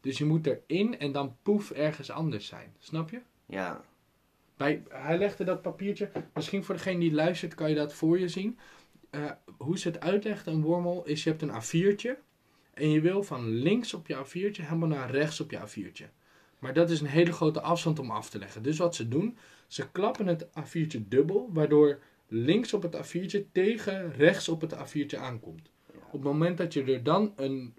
[0.00, 2.74] Dus je moet erin en dan poef ergens anders zijn.
[2.78, 3.20] Snap je?
[3.46, 3.84] Ja.
[4.56, 6.10] Bij, hij legde dat papiertje.
[6.34, 8.58] Misschien voor degene die luistert kan je dat voor je zien.
[9.10, 12.18] Eh, hoe ze het uitlegt, een wormel, is je hebt een A4'tje.
[12.74, 16.06] En je wil van links op je A4'tje helemaal naar rechts op je A4'tje.
[16.58, 18.62] Maar dat is een hele grote afstand om af te leggen.
[18.62, 21.50] Dus wat ze doen, ze klappen het A4'tje dubbel.
[21.52, 25.70] Waardoor links op het A4'tje tegen rechts op het A4'tje aankomt.
[25.92, 25.98] Ja.
[26.06, 27.74] Op het moment dat je er dan een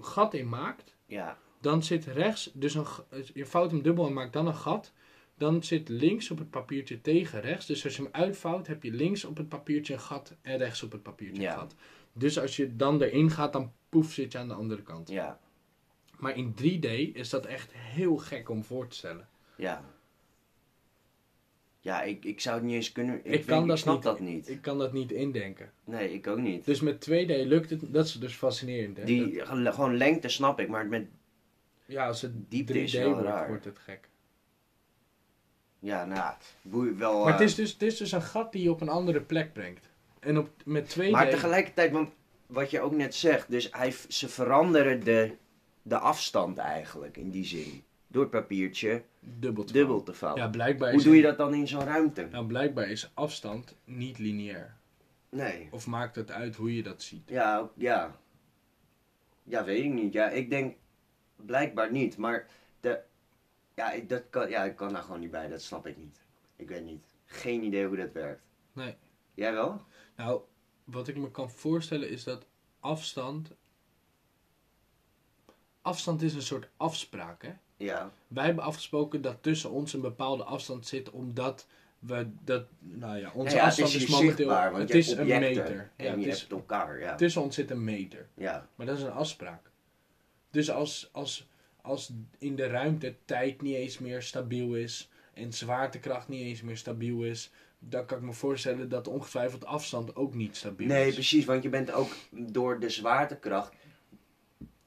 [0.00, 1.38] gat in maakt, Ja.
[1.60, 2.86] dan zit rechts, dus een,
[3.34, 4.92] je vouwt hem dubbel en maakt dan een gat.
[5.34, 7.66] Dan zit links op het papiertje tegen rechts.
[7.66, 10.82] Dus als je hem uitvouwt, heb je links op het papiertje een gat en rechts
[10.82, 11.52] op het papiertje Ja.
[11.52, 11.74] een gat.
[12.12, 15.08] Dus als je dan erin gaat, dan poef zit je aan de andere kant.
[15.08, 15.40] Ja.
[16.18, 16.86] Maar in 3D
[17.16, 19.28] is dat echt heel gek om voor te stellen.
[19.56, 19.84] Ja.
[21.82, 23.14] Ja, ik, ik zou het niet eens kunnen.
[23.14, 24.02] Ik, Ik weet- kan ik dat snap niet.
[24.02, 24.48] dat niet.
[24.48, 25.72] Ik kan dat niet indenken.
[25.84, 26.64] Nee, ik ook niet.
[26.64, 28.96] Dus met 2D lukt het, dat is dus fascinerend.
[28.96, 29.04] Hè?
[29.04, 31.06] Die gewoon lengte snap ik, maar met.
[31.86, 33.48] ja, als het diepte 3D is wordt, raar.
[33.48, 34.08] wordt het gek.
[35.78, 37.22] Ja, nou, boei wel.
[37.22, 39.20] Maar het eh, is, dus, het is dus een gat die je op een andere
[39.20, 39.88] plek brengt.
[40.20, 41.10] En op, met 2D...
[41.10, 42.10] Maar tegelijkertijd, want
[42.46, 45.34] wat je ook net zegt, dus hij, ze veranderen de,
[45.82, 47.82] de afstand eigenlijk in die zin.
[48.12, 50.42] Door het papiertje dubbel te dubbel te vouwen.
[50.42, 52.28] Ja, blijkbaar Hoe is, doe je dat dan in zo'n ruimte?
[52.30, 54.76] nou, blijkbaar is afstand niet lineair.
[55.28, 55.68] Nee.
[55.70, 57.28] Of maakt het uit hoe je dat ziet?
[57.28, 58.16] Ja, ja.
[59.42, 60.12] Ja, weet ik niet.
[60.12, 60.76] Ja, ik denk
[61.36, 62.16] blijkbaar niet.
[62.16, 62.46] Maar
[62.80, 63.00] de,
[63.74, 65.48] ja, ik, dat kan, ja, ik kan daar gewoon niet bij.
[65.48, 66.20] Dat snap ik niet.
[66.56, 67.04] Ik weet niet.
[67.24, 68.42] Geen idee hoe dat werkt.
[68.72, 68.96] Nee.
[69.34, 69.82] Jij wel?
[70.16, 70.40] Nou,
[70.84, 72.46] wat ik me kan voorstellen is dat
[72.80, 73.50] afstand...
[75.82, 77.52] Afstand is een soort afspraak, hè?
[77.76, 78.10] Ja.
[78.28, 81.66] Wij hebben afgesproken dat tussen ons een bepaalde afstand zit, omdat
[81.98, 82.66] we dat...
[82.78, 84.50] Nou ja, onze ja, afstand het is momenteel...
[84.74, 85.90] het is een meter.
[85.96, 87.14] Ja, En het je is, hebt elkaar, ja.
[87.14, 88.28] tussen ons zit een meter.
[88.34, 88.68] Ja.
[88.74, 89.70] Maar dat is een afspraak.
[90.50, 91.48] Dus als, als,
[91.80, 96.76] als in de ruimte tijd niet eens meer stabiel is en zwaartekracht niet eens meer
[96.76, 101.14] stabiel is, dan kan ik me voorstellen dat ongetwijfeld afstand ook niet stabiel Nee, is.
[101.14, 103.72] precies, want je bent ook door de zwaartekracht.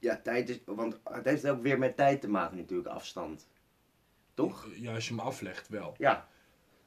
[0.06, 0.60] Ja, tijd is.
[0.66, 3.48] Want het heeft ook weer met tijd te maken, natuurlijk, afstand.
[4.34, 4.68] Toch?
[4.76, 5.96] Ja, als je hem aflegt wel.
[5.98, 6.28] Ja.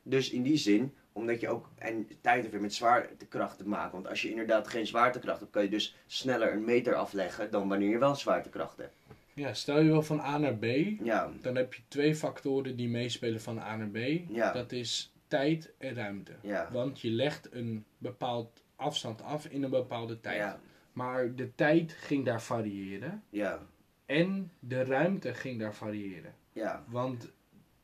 [0.02, 1.68] Dus in die zin, omdat je ook.
[1.78, 3.92] En tijd heeft weer met zwaartekracht te maken.
[3.92, 7.68] Want als je inderdaad geen zwaartekracht hebt, kan je dus sneller een meter afleggen dan
[7.68, 8.94] wanneer je wel zwaartekracht hebt.
[9.34, 10.64] Ja, stel je wel van A naar B,
[11.02, 13.96] Ja, dan heb je twee factoren die meespelen van A naar B.
[14.28, 14.52] Ja.
[14.52, 16.32] Dat is tijd en ruimte.
[16.42, 16.68] ja.
[16.72, 20.56] Want je legt een bepaald afstand af in een bepaalde tijd.
[20.98, 23.22] Maar de tijd ging daar variëren.
[23.30, 23.66] ja,
[24.06, 26.34] En de ruimte ging daar variëren.
[26.52, 27.32] ja, Want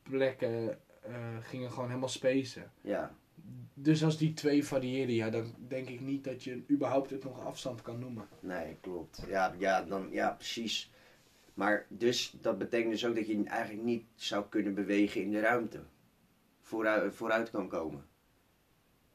[0.03, 2.71] plekken eh, gingen gewoon helemaal spacen.
[2.81, 3.15] ja.
[3.73, 7.45] Dus als die twee variëren, ja, dan denk ik niet dat je überhaupt het nog
[7.45, 8.27] afstand kan noemen.
[8.39, 9.23] Nee, klopt.
[9.27, 10.91] Ja, ja, dan, ja, precies.
[11.53, 15.39] Maar dus, dat betekent dus ook dat je eigenlijk niet zou kunnen bewegen in de
[15.39, 15.83] ruimte.
[16.61, 18.05] Vooruit, vooruit kan komen.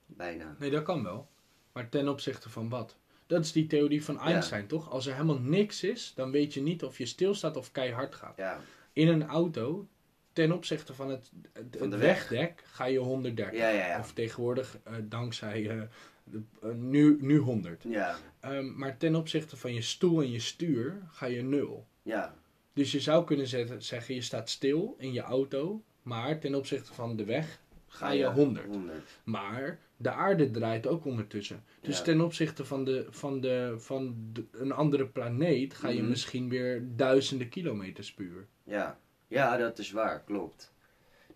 [0.06, 0.56] Bijna.
[0.58, 1.28] Nee, dat kan wel.
[1.72, 2.99] Maar ten opzichte van wat?
[3.30, 4.90] Dat is die theorie van Einstein, toch?
[4.90, 8.36] Als er helemaal niks is, dan weet je niet of je stilstaat of keihard gaat.
[8.36, 8.60] Ja,
[8.92, 9.88] In een auto,
[10.32, 12.28] ten opzichte van het, het, Van de het weg.
[12.28, 13.58] wegdek, ga je 130.
[13.60, 13.86] ja, ja.
[13.86, 13.98] ja.
[13.98, 15.82] Of tegenwoordig, eh, dankzij eh,
[16.24, 17.84] de- eh, nu, nu 100.
[17.88, 21.86] Ja, Ehm, maar ten opzichte van je stoel en je stuur ga je nul.
[22.02, 22.34] ja,
[22.72, 26.92] Dus je zou kunnen zetten, zeggen, je staat stil in je auto, maar ten opzichte
[26.94, 28.66] van de weg ga je 100.
[28.66, 29.02] 100.
[29.24, 31.64] Maar de aarde draait ook ondertussen.
[31.80, 32.04] Dus Ja.
[32.04, 36.08] ten opzichte van, de, van, de, van de- een andere planeet ga je Mhm.
[36.08, 38.46] misschien weer duizenden kilometers per uur.
[38.64, 38.98] Ja.
[39.28, 40.74] ja, dat is waar, klopt.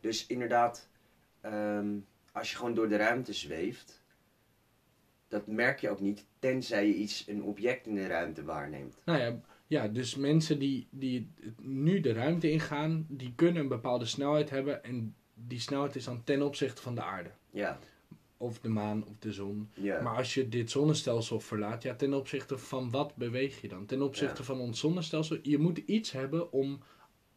[0.00, 0.88] Dus inderdaad,
[1.40, 1.88] ehm,
[2.32, 4.02] als je gewoon door de ruimte zweeft,
[5.28, 8.98] dat merk je ook niet, tenzij je iets, een object in de ruimte waarneemt.
[9.04, 14.04] Nou ja, ja dus mensen die, die nu de ruimte ingaan, die kunnen een bepaalde
[14.04, 14.84] snelheid hebben.
[14.84, 17.30] En die snelheid is dan ten opzichte van de aarde.
[17.50, 17.78] Ja,
[18.44, 19.70] Of de maan of de zon.
[19.74, 23.86] ja, Maar als je dit zonnestelsel verlaat, ja, ten opzichte van wat beweeg je dan?
[23.86, 24.44] Ten opzichte Ja.
[24.44, 26.80] van ons zonnestelsel, je moet iets hebben om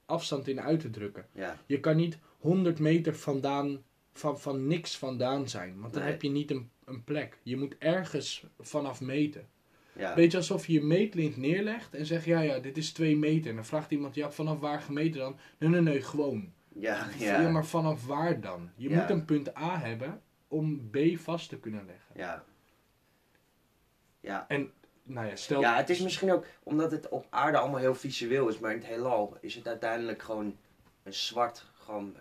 [0.05, 1.25] afstand in uit te drukken.
[1.33, 6.11] ja, Je kan niet 100 meter vandaan, van, van niks vandaan zijn, want dan Nee.
[6.11, 7.39] heb je niet een, een plek.
[7.43, 9.47] Je moet ergens vanaf meten.
[9.93, 10.15] ja.
[10.15, 13.49] Weet je, alsof je je meetlint neerlegt en zegt, ja, ja, dit is 2 meter.
[13.49, 15.35] En dan vraagt iemand, ja, vanaf waar gemeten dan?
[15.59, 16.53] Nee, nee, nee, gewoon.
[16.79, 17.41] Ja, Ja.
[17.41, 18.69] ja, maar vanaf waar dan?
[18.75, 22.11] Je moet een punt A hebben om B vast te kunnen leggen.
[22.15, 22.43] ja.
[24.19, 24.47] Ja.
[25.03, 25.61] Nou ja, stel...
[25.61, 28.77] ja, het is misschien ook omdat het op aarde allemaal heel visueel is, maar in
[28.77, 30.57] het heelal is het uiteindelijk gewoon
[31.03, 32.13] een zwart, gewoon...
[32.15, 32.19] Ja,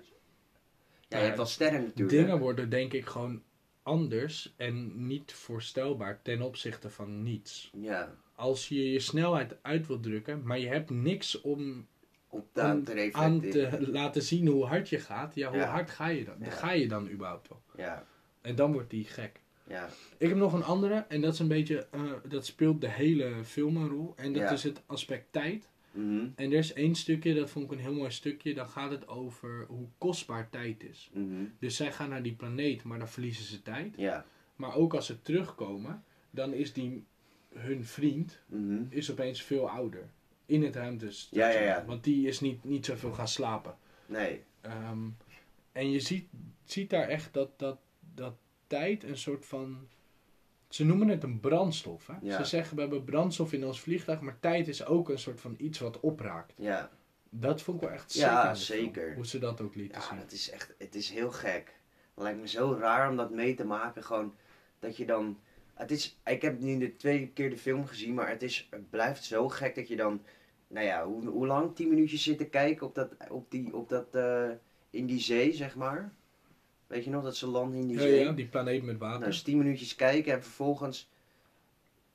[1.08, 2.18] je Ja, hebt wel sterren natuurlijk.
[2.18, 3.42] Dingen worden denk ik gewoon
[3.82, 7.70] anders en niet voorstelbaar ten opzichte van niets.
[7.76, 11.86] Ja, Als je je snelheid uit wilt drukken, maar je hebt niks om
[12.28, 15.66] op de, om te aan te laten zien hoe hard je gaat, ja, hoe Ja.
[15.70, 16.36] hard ga je dan?
[16.40, 16.50] Ja.
[16.50, 17.62] Ga je dan überhaupt wel?
[17.76, 18.06] Ja,
[18.46, 19.40] En dan wordt die gek.
[19.68, 22.88] ja, Ik heb nog een andere en dat is een beetje, eh, dat speelt de
[22.90, 24.12] hele film een rol.
[24.16, 24.50] En dat Ja.
[24.50, 25.68] is het aspect tijd.
[25.90, 28.90] mhm, En er is één stukje, dat vond ik een heel mooi stukje, dan gaat
[28.90, 31.10] het over hoe kostbaar tijd is.
[31.12, 33.94] mhm, Dus zij gaan naar die planeet, maar dan verliezen ze tijd.
[33.96, 34.24] ja,
[34.56, 37.04] Maar ook als ze terugkomen, dan is die
[37.54, 40.08] hun vriend mhm, is opeens veel ouder.
[40.46, 41.50] In het ruimtestation.
[41.52, 41.84] Ja, ja, ja.
[41.86, 43.76] Want die is niet, niet zoveel gaan slapen.
[44.06, 44.98] nee, Ehm,
[45.72, 46.28] en je ziet,
[46.64, 47.78] ziet daar echt dat, dat,
[48.16, 48.34] dat
[48.66, 49.88] tijd een soort van...
[50.68, 52.06] Ze noemen het een brandstof.
[52.06, 52.14] Hè?
[52.22, 52.36] Ja.
[52.36, 55.54] Ze zeggen we hebben brandstof in ons vliegtuig, maar tijd is ook een soort van
[55.58, 56.52] iets wat opraakt.
[56.56, 56.90] ja.
[57.30, 59.14] Dat vond ik wel echt Ja, de film, zeker.
[59.14, 60.18] hoe ze dat ook lieten Ja, zien.
[60.18, 61.74] dat is echt, het is heel gek.
[62.14, 64.34] Het lijkt me zo raar om dat mee te maken, gewoon
[64.78, 65.38] dat je dan...
[65.74, 68.90] Het is, ik heb nu de tweede keer de film gezien, maar het, is, het
[68.90, 70.22] blijft zo gek dat je dan,
[70.68, 71.74] nou ja, hoe, hoe lang?
[71.74, 74.50] Tien minuutjes zit te kijken op dat, op die, op dat, eh,
[74.90, 76.12] in die zee, zeg maar.
[76.86, 78.20] Weet je nog, dat ze landen in die zee?
[78.24, 79.18] ja, die planeet met water.
[79.18, 81.10] Nou, dus tien minuutjes kijken en vervolgens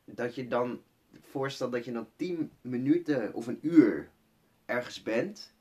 [0.05, 0.81] dat je dan
[1.21, 4.10] voorstelt dat je dan tien minuten of een uur
[4.65, 5.53] ergens bent.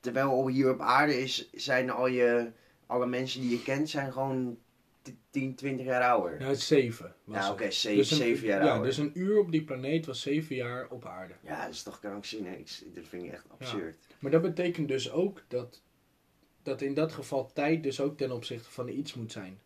[0.00, 2.50] Terwijl hier op aarde is, zijn al je,
[2.86, 4.58] alle mensen die je kent zijn gewoon
[5.02, 6.40] t- 10, 20 jaar ouder.
[6.40, 7.14] Ja, het is zeven.
[7.24, 7.52] was Ja, het.
[7.52, 8.86] oké, zeven, Dus een- zeven jaar Ja, ouder.
[8.86, 11.34] dus een uur op die planeet was zeven jaar op aarde.
[11.42, 12.54] Ja, dat is toch krankzinnig.
[12.56, 13.96] Ik- Dat vind ik echt absurd.
[14.18, 15.82] Maar dat betekent dus ook dat,
[16.66, 19.60] dat in dat geval tijd dus ook ten opzichte van iets moet zijn.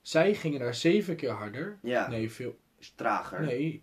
[0.00, 1.78] Zij gingen daar zeven keer harder.
[1.82, 2.58] Ja, Nee, veel,
[2.94, 3.40] trager.
[3.40, 3.82] nee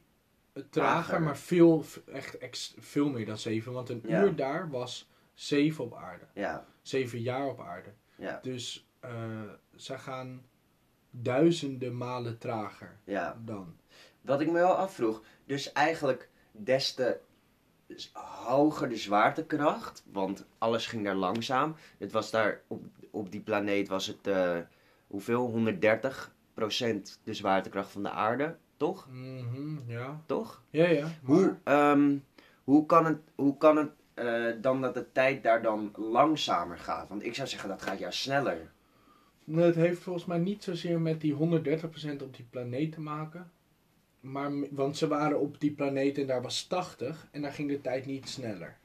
[0.53, 1.21] het trager, Trager.
[1.21, 3.71] maar veel, echt ex- veel meer dan zeven.
[3.73, 4.23] Want een Ja.
[4.23, 6.25] uur daar was zeven op aarde.
[6.33, 7.89] Ja, Zeven jaar op aarde.
[8.15, 9.41] ja, Dus eh
[9.75, 10.45] zij gaan
[11.09, 13.41] duizenden malen trager ja.
[13.45, 13.75] dan.
[14.21, 17.19] Wat ik me wel afvroeg, dus eigenlijk des te
[17.95, 18.11] s-
[18.45, 21.75] hoger de zwaartekracht, want alles ging daar langzaam.
[21.97, 24.57] Het was daar op, op die planeet was het eh,
[25.07, 25.51] hoeveel?
[25.51, 29.07] 130% de zwaartekracht van de aarde, toch?
[29.11, 30.21] Mhm, ja.
[30.25, 30.61] Toch?
[30.69, 31.01] Ja, ja.
[31.03, 32.17] Maar, Hoe, ehm,
[32.63, 37.09] hoe kan het, hoe kan het eh, dan dat de tijd daar dan langzamer gaat?
[37.09, 38.71] Want ik zou zeggen dat gaat juist sneller.
[39.51, 43.51] Het heeft volgens mij niet zozeer met die 130% op die planeet te maken.
[44.21, 47.81] Maar, want ze waren op die planeet en daar was 80 en daar ging de
[47.81, 48.77] tijd niet sneller.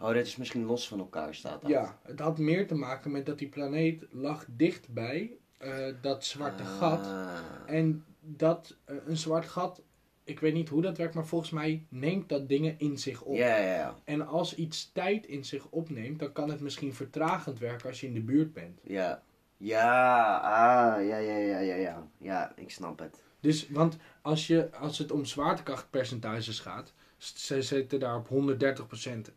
[0.00, 1.70] Oh, dat is misschien los van elkaar staat dat.
[1.70, 6.64] Ja, het had meer te maken met dat die planeet lag dichtbij eh, dat zwarte
[6.64, 7.06] gat.
[7.06, 7.28] Ah.
[7.66, 9.82] En dat eh, een zwart gat,
[10.24, 13.36] ik weet niet hoe dat werkt, maar volgens mij neemt dat dingen in zich op.
[13.36, 13.94] Ja, ja, ja.
[14.04, 18.06] En als iets tijd in zich opneemt, dan kan het misschien vertragend werken als je
[18.06, 18.80] in de buurt bent.
[18.82, 19.22] Ja.
[19.56, 22.08] Ja, ah, ja, ja, ja, ja, ja.
[22.18, 23.22] Ja, ik snap het.
[23.40, 28.32] Dus, want als, je, als het om zwaartekrachtpercentages gaat, ze zitten daar op 130%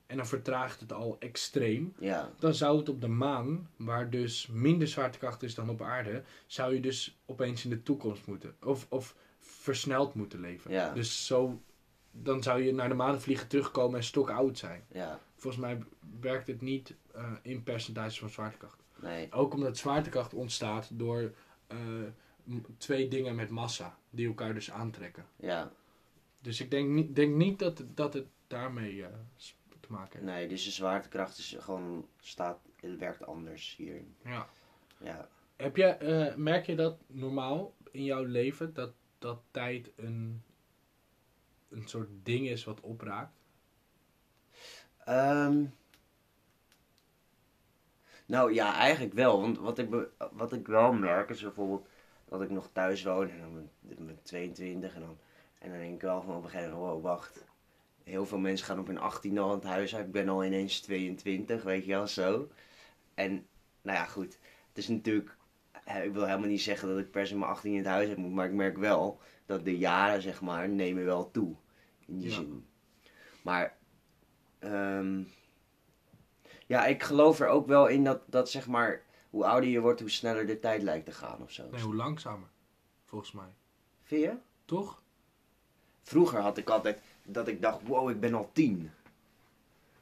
[0.06, 1.94] en dan vertraagt het al extreem.
[2.00, 6.24] Ja, Dan zou het op de maan, waar dus minder zwaartekracht is dan op aarde,
[6.46, 8.56] zou je dus opeens in de toekomst moeten.
[8.64, 10.72] Of, of versneld moeten leven.
[10.72, 10.94] Ja.
[10.94, 11.62] Dus zo,
[12.12, 14.84] dan zou je naar de maan vliegen, terugkomen en stok oud zijn.
[14.92, 15.84] ja, Volgens mij
[16.20, 18.78] werkt het niet eh, in percentages van zwaartekracht.
[19.02, 19.32] nee.
[19.32, 21.32] Ook omdat zwaartekracht ontstaat door
[21.68, 21.78] eh,
[22.78, 25.26] twee dingen met massa, die elkaar dus aantrekken.
[25.36, 25.72] Ja,
[26.42, 29.10] Dus ik denk niet, denk niet dat, het, dat het daarmee eh,
[29.80, 30.32] te maken heeft.
[30.32, 34.02] nee, dus de zwaartekracht is gewoon, staat, het werkt anders hier.
[34.24, 34.50] Ja.
[34.98, 35.30] Ja.
[35.56, 40.44] Heb je, eh, merk je dat normaal in jouw leven, dat, dat tijd een,
[41.70, 43.34] een soort ding is wat opraakt?
[45.06, 45.64] Ehm,
[48.26, 49.42] Nou ja, eigenlijk wel.
[49.42, 49.90] Want wat ik,
[50.32, 51.88] wat ik wel merk is bijvoorbeeld
[52.40, 55.18] dat ik nog thuis woon en dan ben ik 22 en dan,
[55.60, 57.46] en dan denk ik wel van op een gegeven moment, wow, wacht.
[58.04, 60.06] Heel veel mensen gaan op hun 18 al aan het huis uit.
[60.06, 62.50] Ik ben al ineens 22, weet je wel, zo.
[63.14, 63.48] En,
[63.82, 64.40] nou ja, goed.
[64.68, 65.36] Het is natuurlijk,
[66.04, 68.18] ik wil helemaal niet zeggen dat ik per se mijn 18 in het huis heb
[68.18, 71.56] moet, maar ik merk wel dat de jaren, zeg maar, nemen wel toe.
[72.06, 72.36] In die Ja.
[72.36, 72.66] zin.
[73.42, 73.78] Maar,
[74.60, 75.22] ehm,
[76.68, 79.03] ja, ik geloof er ook wel in dat, dat, zeg maar,
[79.34, 81.70] hoe ouder je wordt, hoe sneller de tijd lijkt te gaan of zo.
[81.72, 82.48] Nee, hoe langzamer.
[83.06, 83.54] Volgens mij.
[84.04, 84.34] Vind je?
[84.66, 85.02] Toch?
[86.02, 88.92] Vroeger had ik altijd dat ik dacht, wow, ik ben al tien.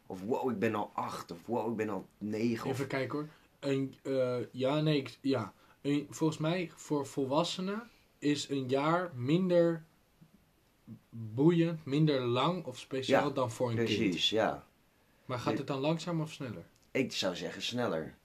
[0.06, 1.32] Of wow, ik ben al acht.
[1.32, 2.66] Of wow, ik ben al negen.
[2.70, 2.72] Of...
[2.76, 3.28] Even kijken hoor.
[3.60, 5.54] Een, eh, ja, nee, ik- ja.
[5.82, 7.90] Een, volgens mij voor volwassenen
[8.20, 9.86] is een jaar minder
[11.10, 13.88] boeiend, minder lang of speciaal Ja, dan voor een kind.
[13.88, 14.66] Precies, ja.
[15.26, 16.66] Maar gaat het dan langzamer of sneller?
[16.92, 18.16] Ik zou zeggen sneller.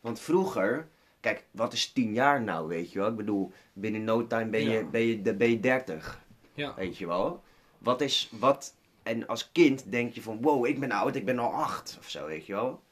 [0.00, 0.88] Want vroeger,
[1.20, 3.08] kijk, wat is tien jaar nou, weet je wel?
[3.08, 4.84] Ik bedoel, binnen no time ben je, Ja.
[4.84, 6.20] ben je, ben je dertig,
[6.54, 6.74] Ja.
[6.74, 7.42] weet je wel?
[7.78, 8.74] Wat is, wat...
[9.02, 11.96] En als kind denk je van, wow, ik ben oud, ik ben al acht.
[12.00, 12.82] Of zo, weet je wel?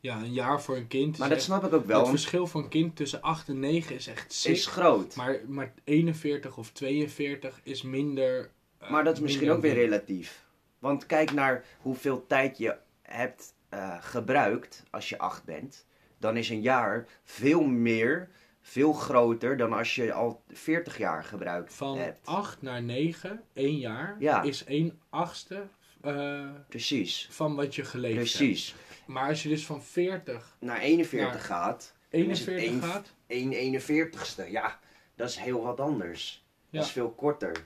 [0.00, 1.18] Ja, een jaar voor een kind.
[1.18, 3.94] Maar dat echt- snap ik ook wel, Het verschil van kind tussen 8 en 9
[3.94, 4.52] is echt sick.
[4.52, 5.16] is groot.
[5.16, 8.50] Maar, maar 41 of 42 is minder.
[8.78, 10.44] eh, Maar dat is misschien ook weer relatief.
[10.78, 15.86] Want kijk naar hoeveel tijd je hebt eh, gebruikt als je acht bent.
[16.18, 18.28] Dan is een jaar veel meer,
[18.60, 22.20] veel groter dan als je al 40 jaar gebruikt Van hebt.
[22.26, 24.42] 8 naar 9, één jaar, Ja.
[24.42, 25.66] is 1 achtste
[26.00, 28.36] eh, Precies, van wat je geleefd hebt.
[28.36, 28.74] precies.
[29.06, 32.82] Maar als je dus van 40 Naar 41 Naar gaat, dan is het 41 één-
[32.92, 34.50] gaat, 1 41ste.
[34.50, 34.78] Ja,
[35.14, 36.44] dat is heel wat anders.
[36.70, 36.78] Ja.
[36.78, 37.64] Dat is veel korter.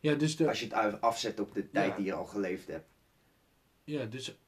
[0.00, 1.96] ja, dus, de, Als je het af- afzet op de tijd Ja.
[1.96, 2.88] die je al geleefd hebt.
[3.84, 4.38] ja, dus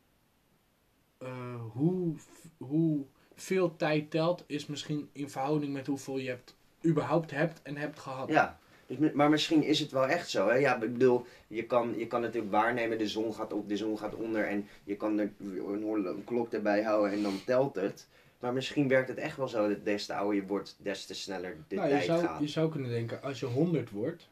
[1.18, 2.14] eh, hoe,
[2.56, 3.04] hoe
[3.34, 7.98] veel tijd telt, is misschien in verhouding met hoeveel je hebt, überhaupt hebt en hebt
[7.98, 8.28] gehad.
[8.28, 10.48] Ja, dus, maar misschien is het wel echt zo.
[10.48, 10.54] Hè?
[10.54, 13.98] Ja, ik bedoel, je kan, je kan natuurlijk waarnemen, de zon gaat op, de zon
[13.98, 18.06] gaat onder en je kan er een, klok erbij houden en dan telt het.
[18.38, 21.14] Maar misschien werkt het echt wel zo dat des te ouder je wordt, des te
[21.14, 22.40] sneller de Nou, je, tijd zou, gaat.
[22.40, 24.28] je zou kunnen denken, als je 100 wordt,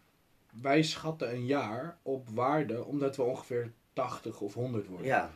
[0.63, 5.07] wij schatten een jaar op waarde omdat we ongeveer 80 of 100 worden.
[5.07, 5.31] Ja,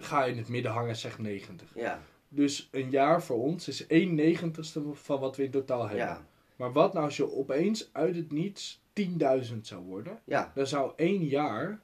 [0.00, 1.70] Ga in het midden hangen, zeg 90.
[1.74, 6.06] ja, Dus een jaar voor ons is 1 negentigste van wat we in totaal hebben.
[6.06, 6.26] ja,
[6.56, 10.20] Maar wat nou als je opeens uit het niets 10.000 zou worden?
[10.24, 11.80] ja, Dan zou één jaar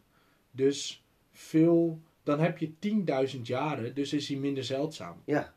[0.51, 2.01] dus veel...
[2.23, 2.73] Dan heb je
[3.37, 5.23] 10.000 jaren, dus is hij minder zeldzaam.
[5.25, 5.55] Ja.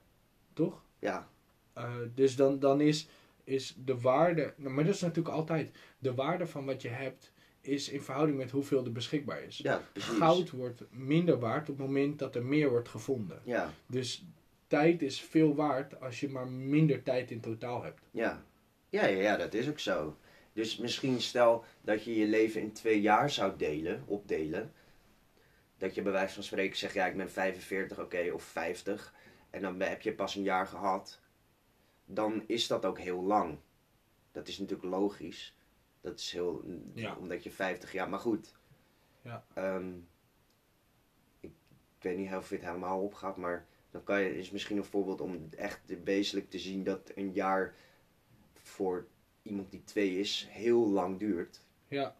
[0.53, 0.83] Toch?
[0.99, 1.29] ja,
[1.73, 3.07] Eh, dus dan, dan is,
[3.43, 4.53] is de waarde...
[4.57, 5.77] nou, maar dat is natuurlijk altijd...
[5.99, 7.30] De waarde van wat je hebt
[7.61, 9.57] is in verhouding met hoeveel er beschikbaar is.
[9.57, 9.81] ja.
[9.93, 13.41] Goud wordt minder waard op het moment dat er meer wordt gevonden.
[13.43, 14.25] Ja, Dus
[14.67, 18.01] tijd is veel waard als je maar minder tijd in totaal hebt.
[18.11, 18.43] ja.
[18.89, 20.17] Ja, ja, ja, dat is ook zo.
[20.53, 24.73] Dus misschien stel dat je je leven in twee jaar zou delen, opdelen.
[25.77, 29.13] Dat je bij wijze van spreken zegt, ja, ik ben 45, oké, of 50.
[29.49, 31.19] En dan heb je pas een jaar gehad.
[32.05, 33.57] Dan is dat ook heel lang.
[34.31, 35.55] Dat is natuurlijk logisch.
[36.01, 37.15] Dat is heel, Ja.
[37.19, 38.53] omdat je 50 jaar, maar goed.
[39.21, 39.45] Ja.
[39.53, 39.91] Ehm,
[41.39, 41.51] ik,
[41.97, 44.83] ik weet niet of je het helemaal opgaat, maar dan kan je, is misschien een
[44.83, 47.75] voorbeeld om echt wezenlijk te zien dat een jaar
[48.53, 49.07] voor
[49.41, 51.61] iemand die twee is heel lang duurt.
[51.87, 52.15] Ja.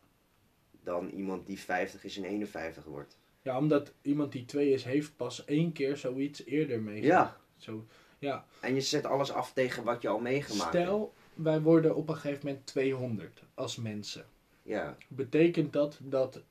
[0.84, 3.18] Dan iemand die 50 is en 51 wordt.
[3.42, 7.30] Ja, omdat iemand die twee is, heeft pas één keer zoiets eerder meegemaakt.
[7.32, 7.86] Ja, Zo,
[8.20, 8.46] ja.
[8.60, 10.86] en je zet alles af tegen wat je al meegemaakt hebt.
[10.86, 14.26] Stel, wij worden op een gegeven moment 200 als mensen.
[14.64, 16.42] Ja, Betekent dat dat...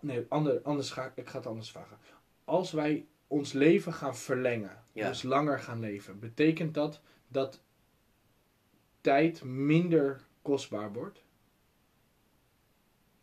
[0.00, 1.98] Nee, ander, anders ga ik, ga het anders vragen.
[2.44, 5.08] Als wij ons leven gaan verlengen, Ja.
[5.08, 7.60] dus langer gaan leven, betekent dat dat
[9.00, 11.24] tijd minder kostbaar wordt?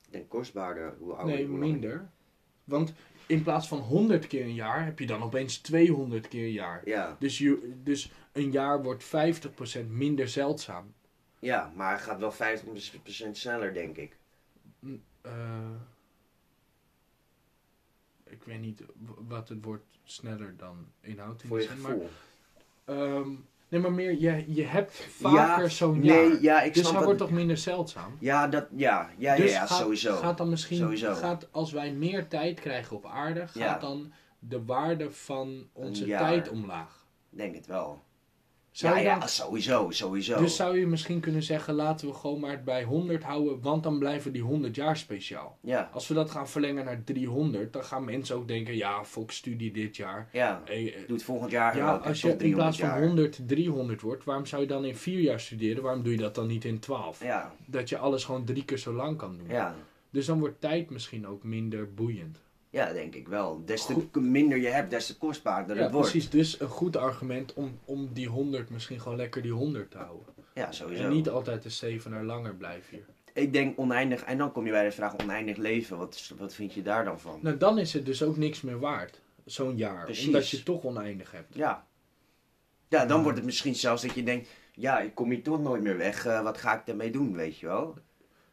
[0.09, 2.09] denk kostbaarder hoe ouder Nee, hoe minder.
[2.63, 2.93] Want
[3.27, 6.81] in plaats van 100 keer een jaar heb je dan opeens 200 keer een jaar.
[6.89, 10.93] Ja, Dus, je, dus een jaar wordt 50% minder zeldzaam.
[11.39, 14.17] ja, maar hij gaat wel 50% sneller, denk ik.
[15.21, 15.31] Eh,
[18.23, 18.83] ik weet niet
[19.27, 21.41] wat het woord sneller dan inhoudt.
[21.43, 22.09] in Voor je die zin, gevoel.
[22.85, 23.29] Maar, ehm,
[23.69, 26.41] nee, maar meer, je, je hebt vaker zo'n nee, jaar.
[26.41, 28.17] ja, ik dus snap hij wordt toch minder zeldzaam?
[28.19, 30.15] Ja, dat, ja, ja, dus ja, ja gaat, sowieso.
[30.15, 31.13] Gaat dan misschien, Sowieso.
[31.13, 33.77] Gaat, als wij meer tijd krijgen op aarde, gaat Ja.
[33.79, 37.05] dan de waarde van onze tijd omlaag?
[37.29, 38.03] Denk het wel.
[38.73, 40.37] Zou ja, ja, sowieso, sowieso.
[40.37, 43.83] Dus zou je misschien kunnen zeggen, laten we gewoon maar het bij 100 houden, want
[43.83, 45.57] dan blijven die 100 jaar speciaal.
[45.61, 49.35] Ja, Als we dat gaan verlengen naar 300, dan gaan mensen ook denken, ja, Fox
[49.35, 50.29] studie dit jaar.
[50.31, 50.61] ja.
[50.65, 51.77] Hey, eh, Doe het volgend jaar.
[51.77, 53.07] ja, ook, als je in 300 plaats van jaar.
[53.07, 55.83] 100 300 wordt, waarom zou je dan in 4 jaar studeren?
[55.83, 57.23] Waarom doe je dat dan niet in 12?
[57.23, 59.47] Ja, Dat je alles gewoon drie keer zo lang kan doen.
[59.47, 59.75] ja.
[60.09, 62.41] Dus dan wordt tijd misschien ook minder boeiend.
[62.73, 63.65] Ja, denk ik wel.
[63.65, 64.15] Des te Goed.
[64.15, 66.09] minder je hebt, des te kostbaarder Ja, het wordt.
[66.11, 66.29] precies.
[66.29, 70.33] Dus een goed argument om, om die 100 misschien gewoon lekker die 100 te houden.
[70.53, 71.03] Ja, sowieso.
[71.03, 73.05] En niet altijd de 7 naar langer blijven hier.
[73.33, 75.97] Ik denk oneindig, en dan kom je bij de vraag oneindig leven.
[75.97, 77.39] Wat, wat vind je daar dan van?
[77.41, 79.21] Nou, dan is het dus ook niks meer waard.
[79.45, 80.03] Zo'n jaar.
[80.05, 80.25] Precies.
[80.25, 81.55] Omdat je toch oneindig hebt.
[81.55, 81.87] Ja.
[82.87, 85.81] Ja, dan wordt het misschien zelfs dat je denkt, ja, ik kom hier toch nooit
[85.81, 86.25] meer weg.
[86.25, 87.97] eh, wat ga ik ermee doen, weet je wel?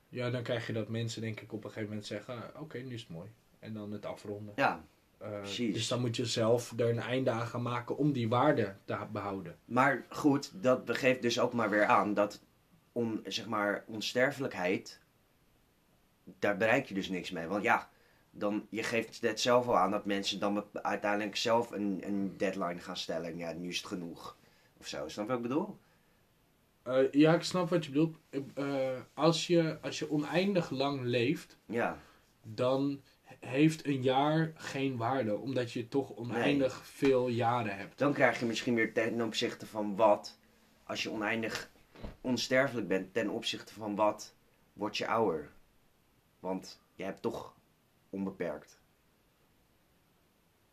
[0.09, 2.35] Ja, dan krijg je dat mensen denk ik op een gegeven moment zeggen...
[2.55, 3.29] ah, Oké, nu is het mooi.
[3.61, 4.52] En dan het afronden.
[4.56, 4.84] Ja,
[5.18, 5.74] precies.
[5.74, 8.98] dus dan moet je zelf er een einde aan gaan maken om die waarde te
[9.12, 9.58] behouden.
[9.64, 12.40] maar goed, dat geeft dus ook maar weer aan dat
[12.92, 15.00] on, zeg maar, onsterfelijkheid,
[16.38, 17.46] daar bereik je dus niks mee.
[17.46, 17.90] Want ja,
[18.30, 22.80] dan, je geeft net zelf al aan dat mensen dan uiteindelijk zelf een, een deadline
[22.80, 23.36] gaan stellen.
[23.36, 24.36] Ja, nu is het genoeg.
[24.78, 25.78] Of zo, snap je wat ik bedoel?
[26.82, 28.16] Eh, ja, ik snap wat je bedoelt.
[28.54, 31.98] Eh, als, je, als je oneindig lang leeft, Ja,
[32.42, 33.00] dan
[33.41, 35.36] heeft een jaar geen waarde.
[35.38, 37.99] Omdat je toch oneindig veel jaren hebt.
[37.99, 40.38] dan krijg je misschien weer ten opzichte van wat,
[40.84, 41.70] als je oneindig
[42.20, 44.34] onsterfelijk bent, ten opzichte van wat,
[44.72, 45.51] word je ouder.
[46.41, 47.55] Want je hebt toch
[48.11, 48.78] onbeperkt.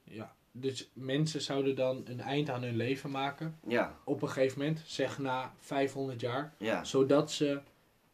[0.03, 0.35] Ja.
[0.51, 3.59] Dus mensen zouden dan een eind aan hun leven maken.
[3.67, 6.53] Ja, Op een gegeven moment, zeg na 500 jaar.
[6.57, 7.61] ja, Zodat ze...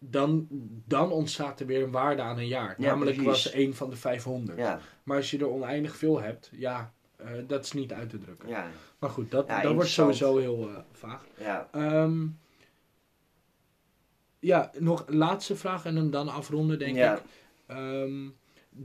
[0.05, 0.47] Dan,
[0.87, 2.75] dan ontstaat er weer een waarde aan een jaar.
[2.77, 3.43] Ja, Namelijk precies.
[3.43, 4.57] was één van de 500.
[4.57, 8.17] ja, Maar als je er oneindig veel hebt, ja, eh, dat is niet uit te
[8.17, 8.49] drukken.
[8.49, 8.67] ja,
[8.99, 11.25] Maar goed, dat, dat wordt sowieso heel eh, vaag.
[11.37, 11.69] ja.
[11.71, 12.27] Ehm,
[14.39, 17.21] ja, nog een laatste vraag en hem dan afronden, denk ik.
[17.65, 18.29] Ehm,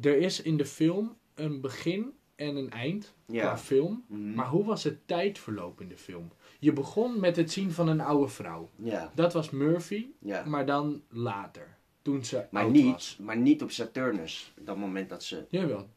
[0.03, 3.41] er is in de film een begin en een eind Ja.
[3.43, 4.05] qua film.
[4.07, 4.35] Mhm.
[4.35, 6.31] Maar hoe was het tijdverloop in de film?
[6.59, 8.69] Je begon met het zien van een oude vrouw.
[8.77, 10.45] Ja, Dat was Murphy, ja.
[10.45, 11.77] maar dan later.
[12.03, 13.17] Toen ze Maar niet, was.
[13.21, 14.53] maar niet op Saturnus.
[14.59, 15.45] Op dat moment dat ze...
[15.49, 15.89] Jawel.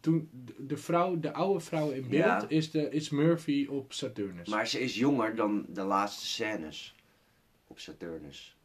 [0.00, 4.48] Toen de- vrouw, de oude vrouw in beeld, is, de, is Murphy op Saturnus.
[4.48, 6.94] Maar ze is jonger dan de laatste scènes
[7.66, 8.56] op Saturnus.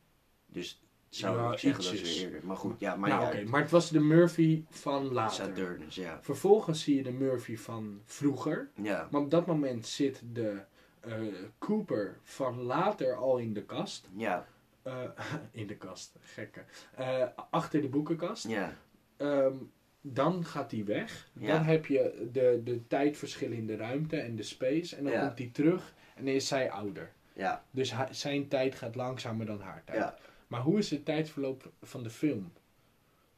[0.47, 0.82] Dus
[1.15, 2.15] zou Ja, ik zeggen dat ietsjes.
[2.19, 2.47] weer eerder.
[2.47, 5.45] Maar goed, ja, maar nou, maar het was de Murphy van later.
[5.45, 6.19] Saturnus, ja.
[6.21, 8.69] Vervolgens zie je de Murphy van vroeger.
[8.81, 10.61] Ja, Maar op dat moment zit de
[10.99, 11.13] eh,
[11.59, 14.07] Cooper van later al in de kast.
[14.15, 14.45] ja,
[14.83, 14.93] Eh,
[15.51, 16.63] in de kast, gekke.
[16.95, 18.47] Eh, achter de boekenkast.
[18.47, 18.73] ja,
[19.17, 19.53] Ehm,
[20.01, 21.29] dan gaat hij weg.
[21.33, 21.53] Ja.
[21.53, 24.95] Dan heb je de, de tijdverschil in de ruimte en de space.
[24.95, 25.25] En dan Ja.
[25.25, 27.11] komt hij terug en dan is zij ouder.
[27.33, 29.97] ja, Dus zijn tijd gaat langzamer dan haar tijd.
[29.97, 30.17] ja.
[30.47, 32.51] Maar hoe is het tijdverloop van de film?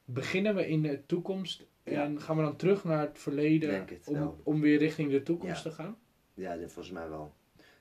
[0.05, 4.13] Beginnen we in de toekomst en gaan we dan terug naar het verleden het om,
[4.13, 4.39] wel.
[4.43, 5.69] om weer richting de toekomst Ja.
[5.69, 5.97] te gaan?
[6.33, 7.33] Ja, dat volgens mij wel.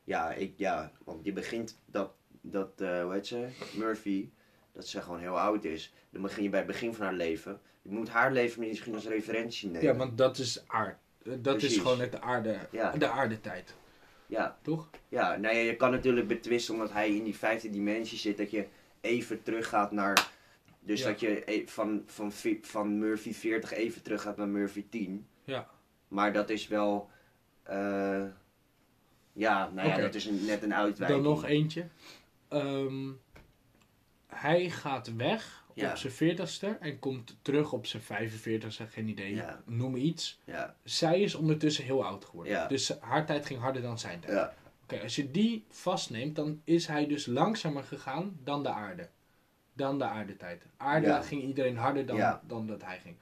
[0.04, 3.46] Ja, ik, ja, want je begint dat, dat eh, hoe heet ze,
[3.76, 4.28] Murphy,
[4.72, 5.92] dat ze gewoon heel oud is.
[6.10, 7.60] Dan begin je bij het begin van haar leven.
[7.82, 9.82] Je moet haar leven misschien als referentie nemen.
[9.82, 10.98] Ja, want dat is aard.
[11.38, 12.90] Dat is gewoon het aarde, Ja.
[12.92, 13.74] de aardetijd,
[14.26, 14.90] Ja, toch?
[15.08, 18.50] ja, nou ja, je kan natuurlijk betwisten omdat hij in die vijfde dimensie zit, dat
[18.50, 18.66] je
[19.04, 20.30] even teruggaat naar...
[20.80, 21.06] Dus Ja.
[21.06, 22.32] dat je e- van, van,
[22.62, 25.26] van Murphy 40 even teruggaat naar Murphy 10.
[25.44, 25.68] Ja.
[26.08, 27.10] Maar dat is wel...
[27.62, 28.24] eh,
[29.32, 31.22] ja, nou ja, dat is een, net een uitwijking.
[31.22, 31.86] Dan nog eentje.
[32.48, 33.10] Ehm,
[34.26, 35.90] hij gaat weg Ja.
[35.90, 39.62] op zijn 40ste en komt terug op zijn 45ste, geen idee, Ja.
[39.66, 40.40] noem iets.
[40.44, 42.52] Ja, Zij is ondertussen heel oud geworden.
[42.52, 42.66] Ja.
[42.66, 44.52] Dus haar tijd ging harder dan zijn tijd.
[44.84, 49.08] Oké, als je die vastneemt, dan is hij dus langzamer gegaan dan de aarde.
[49.72, 50.66] Dan de aardetijd.
[50.76, 51.22] Aarde Ja.
[51.22, 52.42] ging iedereen harder dan, Ja.
[52.46, 53.16] dan dat hij ging.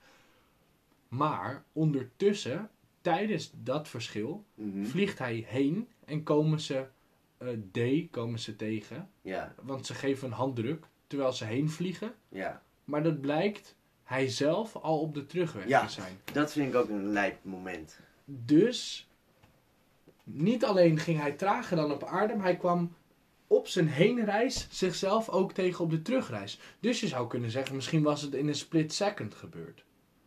[1.09, 6.87] Maar ondertussen, tijdens dat verschil, mhm, vliegt hij heen en komen ze
[7.39, 9.11] eh, D komen ze tegen.
[9.23, 12.15] ja, Want ze geven een handdruk terwijl ze heen vliegen.
[12.29, 12.63] ja.
[12.85, 15.87] Maar dat blijkt hij zelf al op de terugweg Ja.
[15.87, 16.21] te zijn.
[16.33, 17.99] Dat vind ik ook een lijp moment.
[18.25, 19.09] Dus
[20.25, 22.95] niet alleen ging hij trager dan op aarde, maar hij kwam
[23.47, 26.61] op zijn heenreis zichzelf ook tegen op de terugreis.
[26.81, 29.85] Dus je zou kunnen zeggen, misschien was het in een split second gebeurd.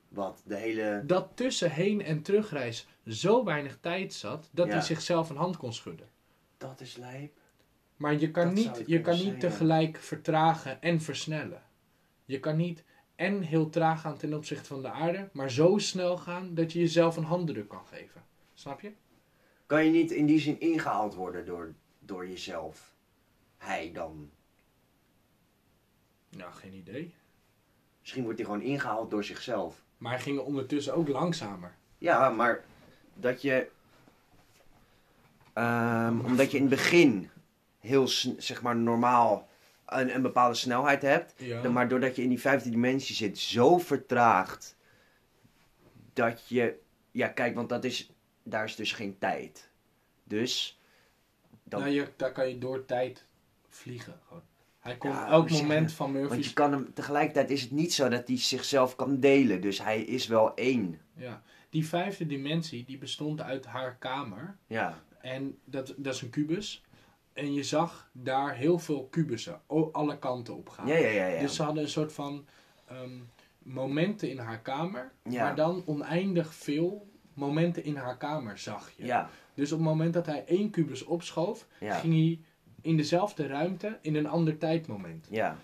[0.10, 1.04] Wat, de hele...
[1.06, 4.72] Dat tussen heen en terugreis zo weinig tijd zat, dat Ja.
[4.74, 6.10] hij zichzelf een hand kon schudden.
[6.58, 7.38] Dat is lijp.
[7.98, 9.38] Maar je kan Dat niet, je kan niet ja.
[9.39, 11.62] tegelijk vertragen en versnellen.
[12.26, 12.84] Je kan niet
[13.16, 16.80] en heel traag gaan ten opzichte van de aarde, maar zo snel gaan dat je
[16.80, 18.24] jezelf een handdruk kan geven.
[18.54, 18.91] Snap je?
[19.66, 22.93] Kan je niet in die zin ingehaald worden door door jezelf?
[23.57, 24.30] Hij dan.
[26.30, 27.13] Nou, geen idee.
[28.01, 29.82] Misschien wordt hij gewoon ingehaald door zichzelf.
[29.97, 31.76] Maar hij ging ondertussen ook langzamer.
[31.97, 32.63] Ja, maar
[33.13, 33.70] dat je.
[35.53, 37.30] ehm, omdat je in het begin
[37.80, 38.07] heel
[38.38, 39.47] zeg maar normaal
[39.86, 41.34] een, een bepaalde snelheid hebt.
[41.38, 41.61] Ja.
[41.61, 44.76] dan- Maar doordat je in die vijfde dimensie zit, zo vertraagd.
[46.13, 46.80] Dat je.
[47.11, 48.13] Ja, kijk, want dat is.
[48.46, 49.70] Daar is dus geen tijd.
[50.24, 50.80] Dus.
[51.64, 53.26] Dan, Nou, je, daar kan je door tijd
[53.70, 54.20] vliegen.
[54.28, 54.43] Gewoon.
[54.80, 56.48] Hij Ja, elk moment van want Murphy's...
[56.48, 56.93] je kan hem.
[56.93, 59.62] Tegelijkertijd is het niet zo dat hij zichzelf kan delen.
[59.62, 61.02] Dus hij is wel één.
[61.14, 61.43] Ja.
[61.70, 64.58] Die vijfde dimensie, die bestond uit haar kamer.
[64.68, 65.04] Ja.
[65.22, 66.84] En dat, dat is een kubus.
[67.34, 70.88] En je zag daar heel veel kubussen, alle kanten op gaan.
[70.88, 71.26] Ja, ja, ja.
[71.26, 71.39] ja.
[71.41, 72.46] Dus ze hadden een soort van
[72.88, 73.20] ehm,
[73.58, 75.43] momenten in haar kamer, Ja.
[75.43, 79.06] maar dan oneindig veel momenten in haar kamer zag je.
[79.06, 79.30] ja.
[79.54, 81.94] Dus op het moment dat hij één kubus opschoof, Ja.
[82.00, 82.40] ging hij
[82.82, 85.28] in dezelfde ruimte in een ander tijdmoment.
[85.30, 85.58] Ja.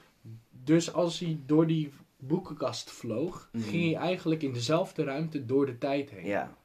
[0.64, 3.64] Dus als hij door die boekenkast vloog, Mhm.
[3.70, 6.26] ging hij eigenlijk in dezelfde ruimte door de tijd heen.
[6.26, 6.56] Ja.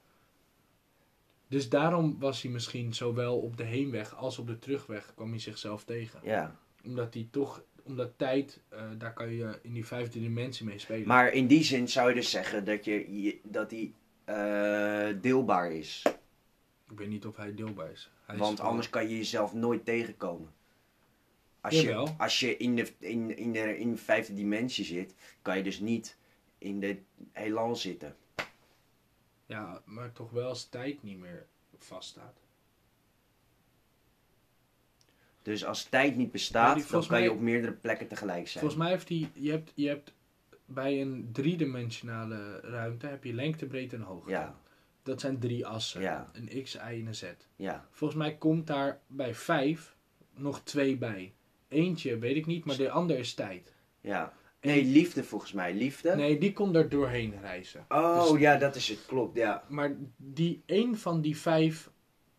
[1.49, 5.39] Dus daarom was hij misschien zowel op de heenweg als op de terugweg kwam hij
[5.39, 6.21] zichzelf tegen.
[6.23, 6.57] Ja.
[6.85, 11.07] Omdat hij toch, omdat tijd, eh, daar kan je in die vijfde dimensie mee spelen.
[11.07, 13.95] Maar in die zin zou je dus zeggen dat, je, je- dat die
[14.27, 16.03] eh, deelbaar is.
[16.91, 18.11] Ik weet niet of hij deelbaar is.
[18.24, 20.55] Hij Want anders kan je jezelf nooit tegenkomen.
[21.61, 25.57] Als je, als je in de, in, in, de, in de vijfde dimensie zit, kan
[25.57, 26.16] je dus niet
[26.59, 26.99] in de
[27.33, 28.16] heelal zitten.
[29.47, 31.47] Ja, maar toch wel als tijd niet meer
[31.79, 32.37] vaststaat.
[35.43, 38.64] Dus als tijd niet Ja, bestaat, die dan kan je op meerdere plekken tegelijk zijn.
[38.64, 40.12] Volgens mij heeft hij, je hebt, je hebt
[40.67, 44.31] bij een driedimensionale ruimte heb je lengte, breedte en hoogte.
[44.31, 44.59] Ja.
[45.03, 46.01] Dat zijn drie assen.
[46.01, 46.31] Ja.
[46.33, 47.25] Een x, y en een z.
[47.57, 47.87] Ja.
[47.91, 49.97] Volgens mij komt daar bij vijf
[50.35, 51.35] nog twee bij.
[51.69, 53.75] Eentje weet ik niet, maar de ander is tijd.
[54.01, 54.33] ja.
[54.61, 55.75] Nee, liefde volgens mij.
[55.75, 56.14] Liefde.
[56.17, 57.85] Nee, die kon er doorheen reizen.
[57.89, 59.07] Oh Dus- ja, dat is het.
[59.07, 59.64] Klopt, ja.
[59.69, 61.91] Maar die één van die vijf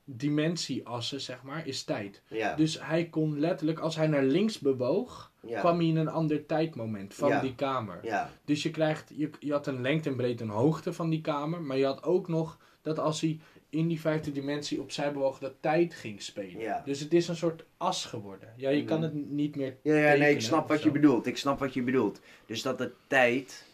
[0.10, 2.22] dimensieassen, zeg maar, is tijd.
[2.28, 2.56] Ja.
[2.56, 5.60] Dus hij kon letterlijk, als hij naar links bewoog, ja.
[5.60, 7.42] kwam hij in een ander tijdmoment van Ja.
[7.42, 8.30] die kamer.
[8.46, 11.62] Dus je krijgt, je, je had een lengte en breedte en hoogte van die kamer,
[11.62, 13.40] maar je had ook nog dat als hij
[13.70, 16.82] in die vijfde dimensie opzij bewoog, dat tijd ging spelen.
[16.86, 18.54] Dus het is een soort as geworden.
[18.56, 19.06] Ja, je kan Mhm.
[19.16, 19.78] het niet meer.
[19.82, 20.86] Ja, ja, nee, ik snap wat zo.
[20.86, 21.26] je bedoelt.
[21.26, 22.20] Ik snap wat je bedoelt.
[22.46, 23.66] Dus dat de tijd.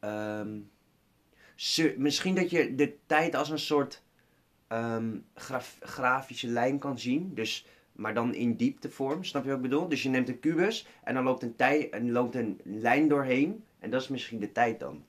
[0.00, 0.58] ehm,
[1.96, 4.02] misschien dat je de tijd als een soort
[4.70, 7.34] ehm, graf- grafische lijn kan zien.
[7.34, 9.24] Dus, maar dan in dieptevorm.
[9.24, 9.88] Snap je wat ik bedoel?
[9.88, 13.64] Dus je neemt een kubus en dan loopt een, tij, en loopt een lijn doorheen.
[13.78, 15.04] En dat is misschien de tijd dan.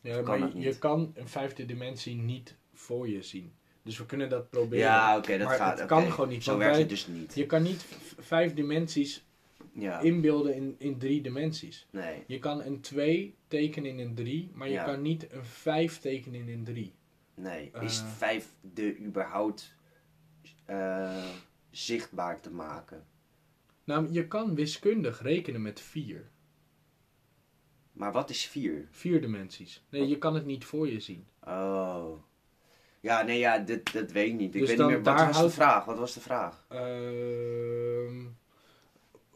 [0.00, 3.52] Ja, maar je, kan een vijfde dimensie niet voor je zien.
[3.82, 4.84] Dus we kunnen dat proberen.
[4.84, 5.78] Ja, oké, dat Maar gaat.
[5.78, 7.34] het kan gewoon niet, Zo werkt het dus niet.
[7.34, 7.84] Je kan niet
[8.18, 9.24] vijf dimensies
[9.72, 10.00] Ja.
[10.00, 11.86] inbeelden in, in drie dimensies.
[11.90, 12.22] Nee.
[12.26, 14.84] Je kan een 2 tekenen in een 3, maar je Ja.
[14.84, 16.92] kan niet een 5 tekenen in een 3.
[17.36, 17.70] Nee.
[17.80, 18.06] Is Eh.
[18.06, 19.74] vijf de überhaupt
[20.64, 21.24] eh,
[21.70, 23.06] zichtbaar te maken?
[23.84, 26.28] Nou, je kan wiskundig rekenen met 4.
[27.92, 28.88] Maar wat is vier?
[28.90, 29.84] Vier dimensies.
[29.88, 31.26] Nee, je kan het niet voor je zien.
[31.44, 32.12] Oh.
[33.00, 34.54] Ja, nee, ja, dat, dat weet ik niet.
[34.54, 35.02] Ik Dus weet niet meer.
[35.02, 35.84] Wat was de vraag?
[35.84, 36.64] Wat was de vraag?
[36.68, 38.24] Ehm,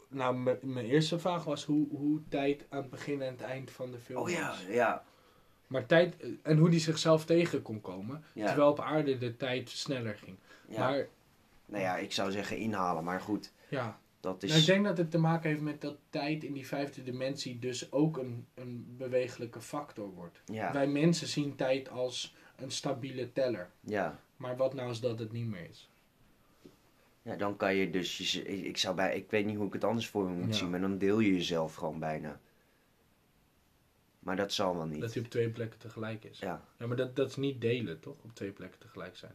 [0.07, 3.91] nou, mijn eerste vraag was hoe, hoe tijd aan het begin en het eind van
[3.91, 5.03] de film Oh ja, ja.
[5.71, 8.23] Maar tijd, en hoe die zichzelf tegen kon komen.
[8.33, 8.45] Ja.
[8.45, 10.35] Terwijl op aarde de tijd sneller ging.
[10.67, 10.79] ja.
[10.79, 11.07] Maar
[11.65, 13.51] Nou ja, ik zou zeggen inhalen, maar goed.
[13.69, 14.49] ja, Dat is...
[14.49, 17.59] Nou, ik denk dat het te maken heeft met dat tijd in die vijfde dimensie
[17.59, 20.41] dus ook een, een bewegelijke factor wordt.
[20.45, 23.69] Ja, Wij mensen zien tijd als een stabiele teller.
[23.79, 24.19] ja.
[24.35, 25.89] Maar wat nou als dat het niet meer is?
[27.21, 28.35] ja, dan kan je dus...
[28.35, 29.15] Ik, ik zou bij...
[29.15, 30.53] Ik weet niet hoe ik het anders voor me moet Ja.
[30.53, 32.39] zien, maar dan deel je jezelf gewoon bijna.
[34.21, 35.01] Maar dat zal wel niet.
[35.01, 36.39] Dat hij op twee plekken tegelijk is.
[36.39, 36.65] Ja.
[36.79, 38.15] Ja, maar dat, dat is niet delen, toch?
[38.23, 39.33] Op twee plekken tegelijk zijn.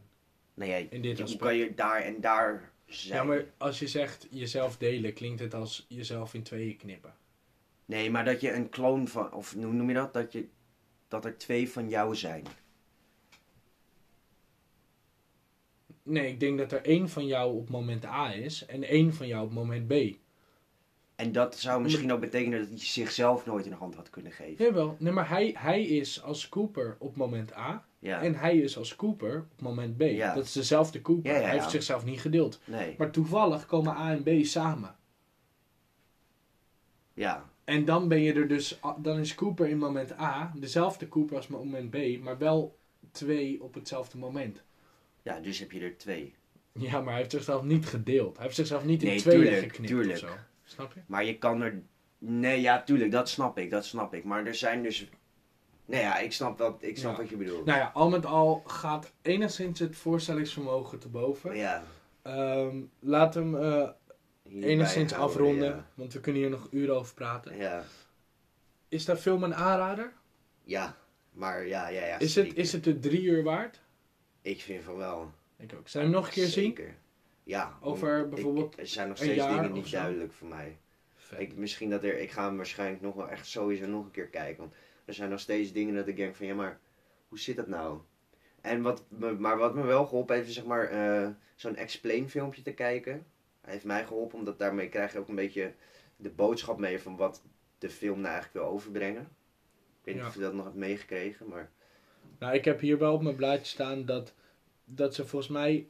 [0.53, 1.41] Nee, ja, In dit aspect.
[1.41, 3.13] kan je daar en daar zijn?
[3.17, 7.15] Ja, maar als je zegt jezelf delen, klinkt het als jezelf in tweeën knippen.
[7.85, 9.33] Nee, maar dat je een kloon van...
[9.33, 10.13] Of hoe noem je dat?
[10.13, 10.47] Dat, je,
[11.07, 12.43] dat er twee van jou zijn.
[16.03, 19.27] Nee, ik denk dat er één van jou op moment A is en één van
[19.27, 19.93] jou op moment B.
[21.17, 24.65] En dat zou misschien ook betekenen dat hij zichzelf nooit een hand had kunnen geven.
[24.65, 28.21] Jawel, nee, maar hij, hij is als Cooper op moment A Ja.
[28.21, 30.01] en hij is als Cooper op moment B.
[30.01, 30.33] Ja.
[30.33, 31.31] Dat is dezelfde Cooper.
[31.33, 32.59] Ja, Hij heeft zichzelf niet gedeeld.
[32.65, 32.95] Nee.
[32.97, 34.95] Maar toevallig komen A en B samen.
[37.13, 37.49] Ja.
[37.63, 41.47] En dan ben je er dus, dan is Cooper in moment A dezelfde Cooper als
[41.47, 42.77] moment B, maar wel
[43.11, 44.63] twee op hetzelfde moment.
[45.21, 46.35] Ja, dus heb je er twee.
[46.71, 48.35] Ja, maar hij heeft zichzelf niet gedeeld.
[48.35, 50.11] Hij heeft zichzelf niet in Nee, tweeën tuurlijk, geknipt tuurlijk.
[50.23, 50.35] of zo.
[50.67, 50.99] Snap je?
[51.07, 51.81] Maar je kan er.
[52.17, 54.23] Nee, ja, tuurlijk, dat snap ik, dat snap ik.
[54.23, 55.09] Maar er zijn dus.
[55.85, 57.17] Nee, ja, ik snap, wat, ik snap Ja.
[57.21, 57.65] wat je bedoelt.
[57.65, 61.55] Nou ja, al met al gaat enigszins het voorstellingsvermogen te boven.
[61.55, 61.83] ja,
[62.21, 63.89] Ehm, laat hem eh,
[64.43, 67.57] enigszins houden, afronden, want we kunnen hier nog uren over praten.
[67.57, 67.83] ja.
[68.89, 70.13] Is dat film een aanrader?
[70.63, 70.95] Ja,
[71.31, 72.19] maar ja, ja, ja.
[72.19, 73.81] Is het, is het de drie uur waard?
[74.41, 75.31] Ik vind van wel.
[75.57, 75.87] Ik ook.
[75.87, 76.75] Zou je hem nog een keer zien?
[76.75, 76.95] Zeker.
[77.47, 77.77] Ja.
[77.81, 80.77] Over bijvoorbeeld er zijn nog steeds dingen niet duidelijk voor mij.
[81.15, 81.39] Vet.
[81.39, 84.27] Ik, misschien dat er, ik ga hem waarschijnlijk nog wel echt sowieso nog een keer
[84.27, 84.57] kijken.
[84.57, 84.73] Want
[85.05, 86.79] er zijn nog steeds dingen dat ik denk van ja, maar
[87.27, 87.99] hoe zit dat nou?
[88.61, 92.29] En wat me, maar wat me wel geholpen heeft, is zeg maar eh, zo'n explain
[92.29, 93.25] filmpje te kijken.
[93.61, 95.73] Hij heeft mij geholpen, omdat daarmee krijg je ook een beetje
[96.15, 97.41] de boodschap mee van wat
[97.77, 99.21] de film nou eigenlijk wil overbrengen.
[99.21, 100.29] Ik weet niet Ja.
[100.29, 101.71] of je dat nog hebt meegekregen, maar
[102.39, 104.33] Nou, ik heb hier wel op mijn blaadje staan dat,
[104.85, 105.87] dat ze volgens mij...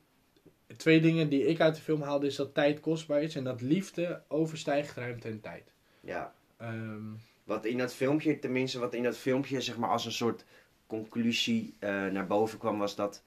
[0.75, 3.61] Twee dingen die ik uit de film haalde is dat tijd kostbaar is en dat
[3.61, 5.73] liefde overstijgt ruimte en tijd.
[5.99, 6.35] ja.
[6.57, 7.05] Ehm,
[7.43, 10.45] Wat in dat filmpje, tenminste wat in dat filmpje zeg maar als een soort
[10.87, 13.23] conclusie eh, naar boven kwam, was dat,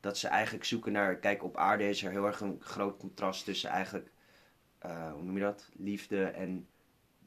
[0.00, 3.44] dat ze eigenlijk zoeken naar, kijk op aarde is er heel erg een groot contrast
[3.44, 4.10] tussen eigenlijk,
[4.78, 6.66] eh, hoe noem je dat, liefde en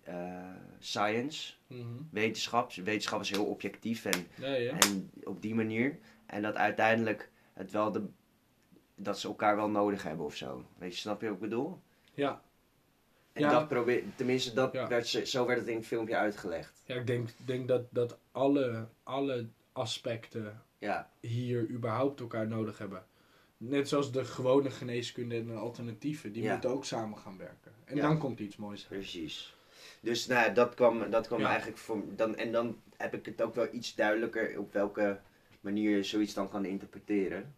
[0.04, 1.82] eh, science, mhm.
[2.12, 2.74] wetenschap.
[2.74, 4.78] Wetenschap is heel objectief en, Ja, ja.
[4.80, 5.98] en op die manier.
[6.26, 8.04] En dat uiteindelijk het wel de,
[8.96, 10.66] dat ze elkaar wel nodig hebben of zo.
[10.78, 11.80] Weet je, snap je wat ik bedoel?
[12.14, 12.42] Ja.
[13.34, 13.50] En Ja.
[13.52, 14.88] dat probeer, tenminste dat Ja.
[14.88, 16.82] werd, zo werd het in het filmpje uitgelegd.
[16.86, 21.10] Ja, ik denk, denk dat, dat alle, alle aspecten Ja.
[21.20, 23.06] hier überhaupt elkaar nodig hebben.
[23.58, 27.72] Net zoals de gewone geneeskunde en de alternatieven, die moeten ook samen gaan werken.
[27.86, 28.84] En dan komt iets moois.
[28.84, 29.56] Precies.
[30.00, 32.02] Dus nou, dat kwam, dat kwam eigenlijk voor.
[32.16, 35.20] Dan, en dan heb ik het ook wel iets duidelijker op welke
[35.62, 37.56] manier je zoiets dan kan interpreteren.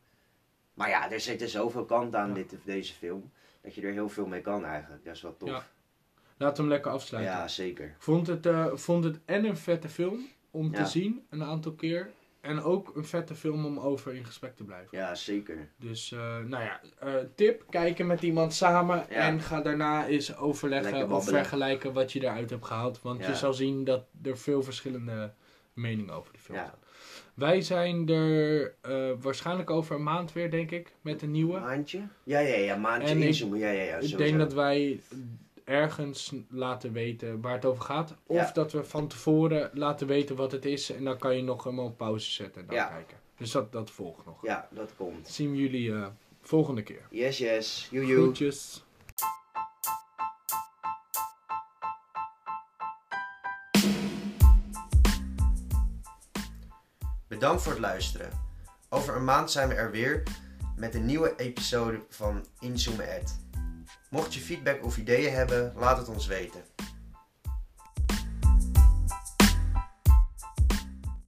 [0.75, 2.33] Maar ja, er zitten zoveel kanten aan Ja.
[2.33, 3.31] dit, deze film.
[3.61, 5.05] Dat je er heel veel mee kan eigenlijk.
[5.05, 5.49] Dat is wel tof.
[5.49, 5.65] Ja, Ja,
[6.45, 7.49] Laat hem lekker afsluiten.
[7.49, 7.85] zeker.
[7.85, 10.83] Ik vond het, eh, vond het en een vette film om Ja.
[10.83, 12.09] te zien, een aantal keer.
[12.41, 14.97] En ook een vette film om over in gesprek te blijven.
[14.97, 15.69] Ja, zeker.
[15.77, 18.97] Dus, eh, nou ja, eh, tip, kijken met iemand samen.
[19.09, 19.15] Ja.
[19.15, 23.01] En ga daarna eens overleggen of vergelijken wat je eruit hebt gehaald.
[23.01, 23.27] Want Ja.
[23.27, 25.33] je zal zien dat er veel verschillende
[25.73, 26.63] meningen over de film Ja.
[26.65, 26.77] zijn.
[27.35, 31.59] Wij zijn er eh, waarschijnlijk over een maand weer, denk ik, met een nieuwe.
[31.59, 32.01] Maandje?
[32.23, 32.75] Ja, ja, ja.
[32.75, 33.59] Maandje En ik- inzoomen.
[33.59, 33.97] Ja, ja, ja.
[33.97, 34.99] ik denk dat wij
[35.63, 38.15] ergens laten weten waar het over gaat.
[38.25, 38.51] Of Ja.
[38.53, 40.91] dat we van tevoren laten weten wat het is.
[40.91, 42.85] En dan kan je nog helemaal op pauze zetten en dan Ja.
[42.87, 43.17] kijken.
[43.37, 44.43] Dus dat, dat volgt nog.
[44.45, 45.27] Ja, dat komt.
[45.27, 46.07] Zien we jullie eh,
[46.41, 47.01] volgende keer.
[47.09, 47.87] Yes, yes.
[47.91, 48.21] Joejoe.
[48.21, 48.83] Groetjes.
[57.35, 58.29] Bedankt voor het luisteren.
[58.89, 60.23] Over een maand zijn we er weer
[60.75, 63.35] met een nieuwe episode van Inzoomen Ed.
[64.09, 66.61] Mocht je feedback of ideeën hebben, laat het ons weten.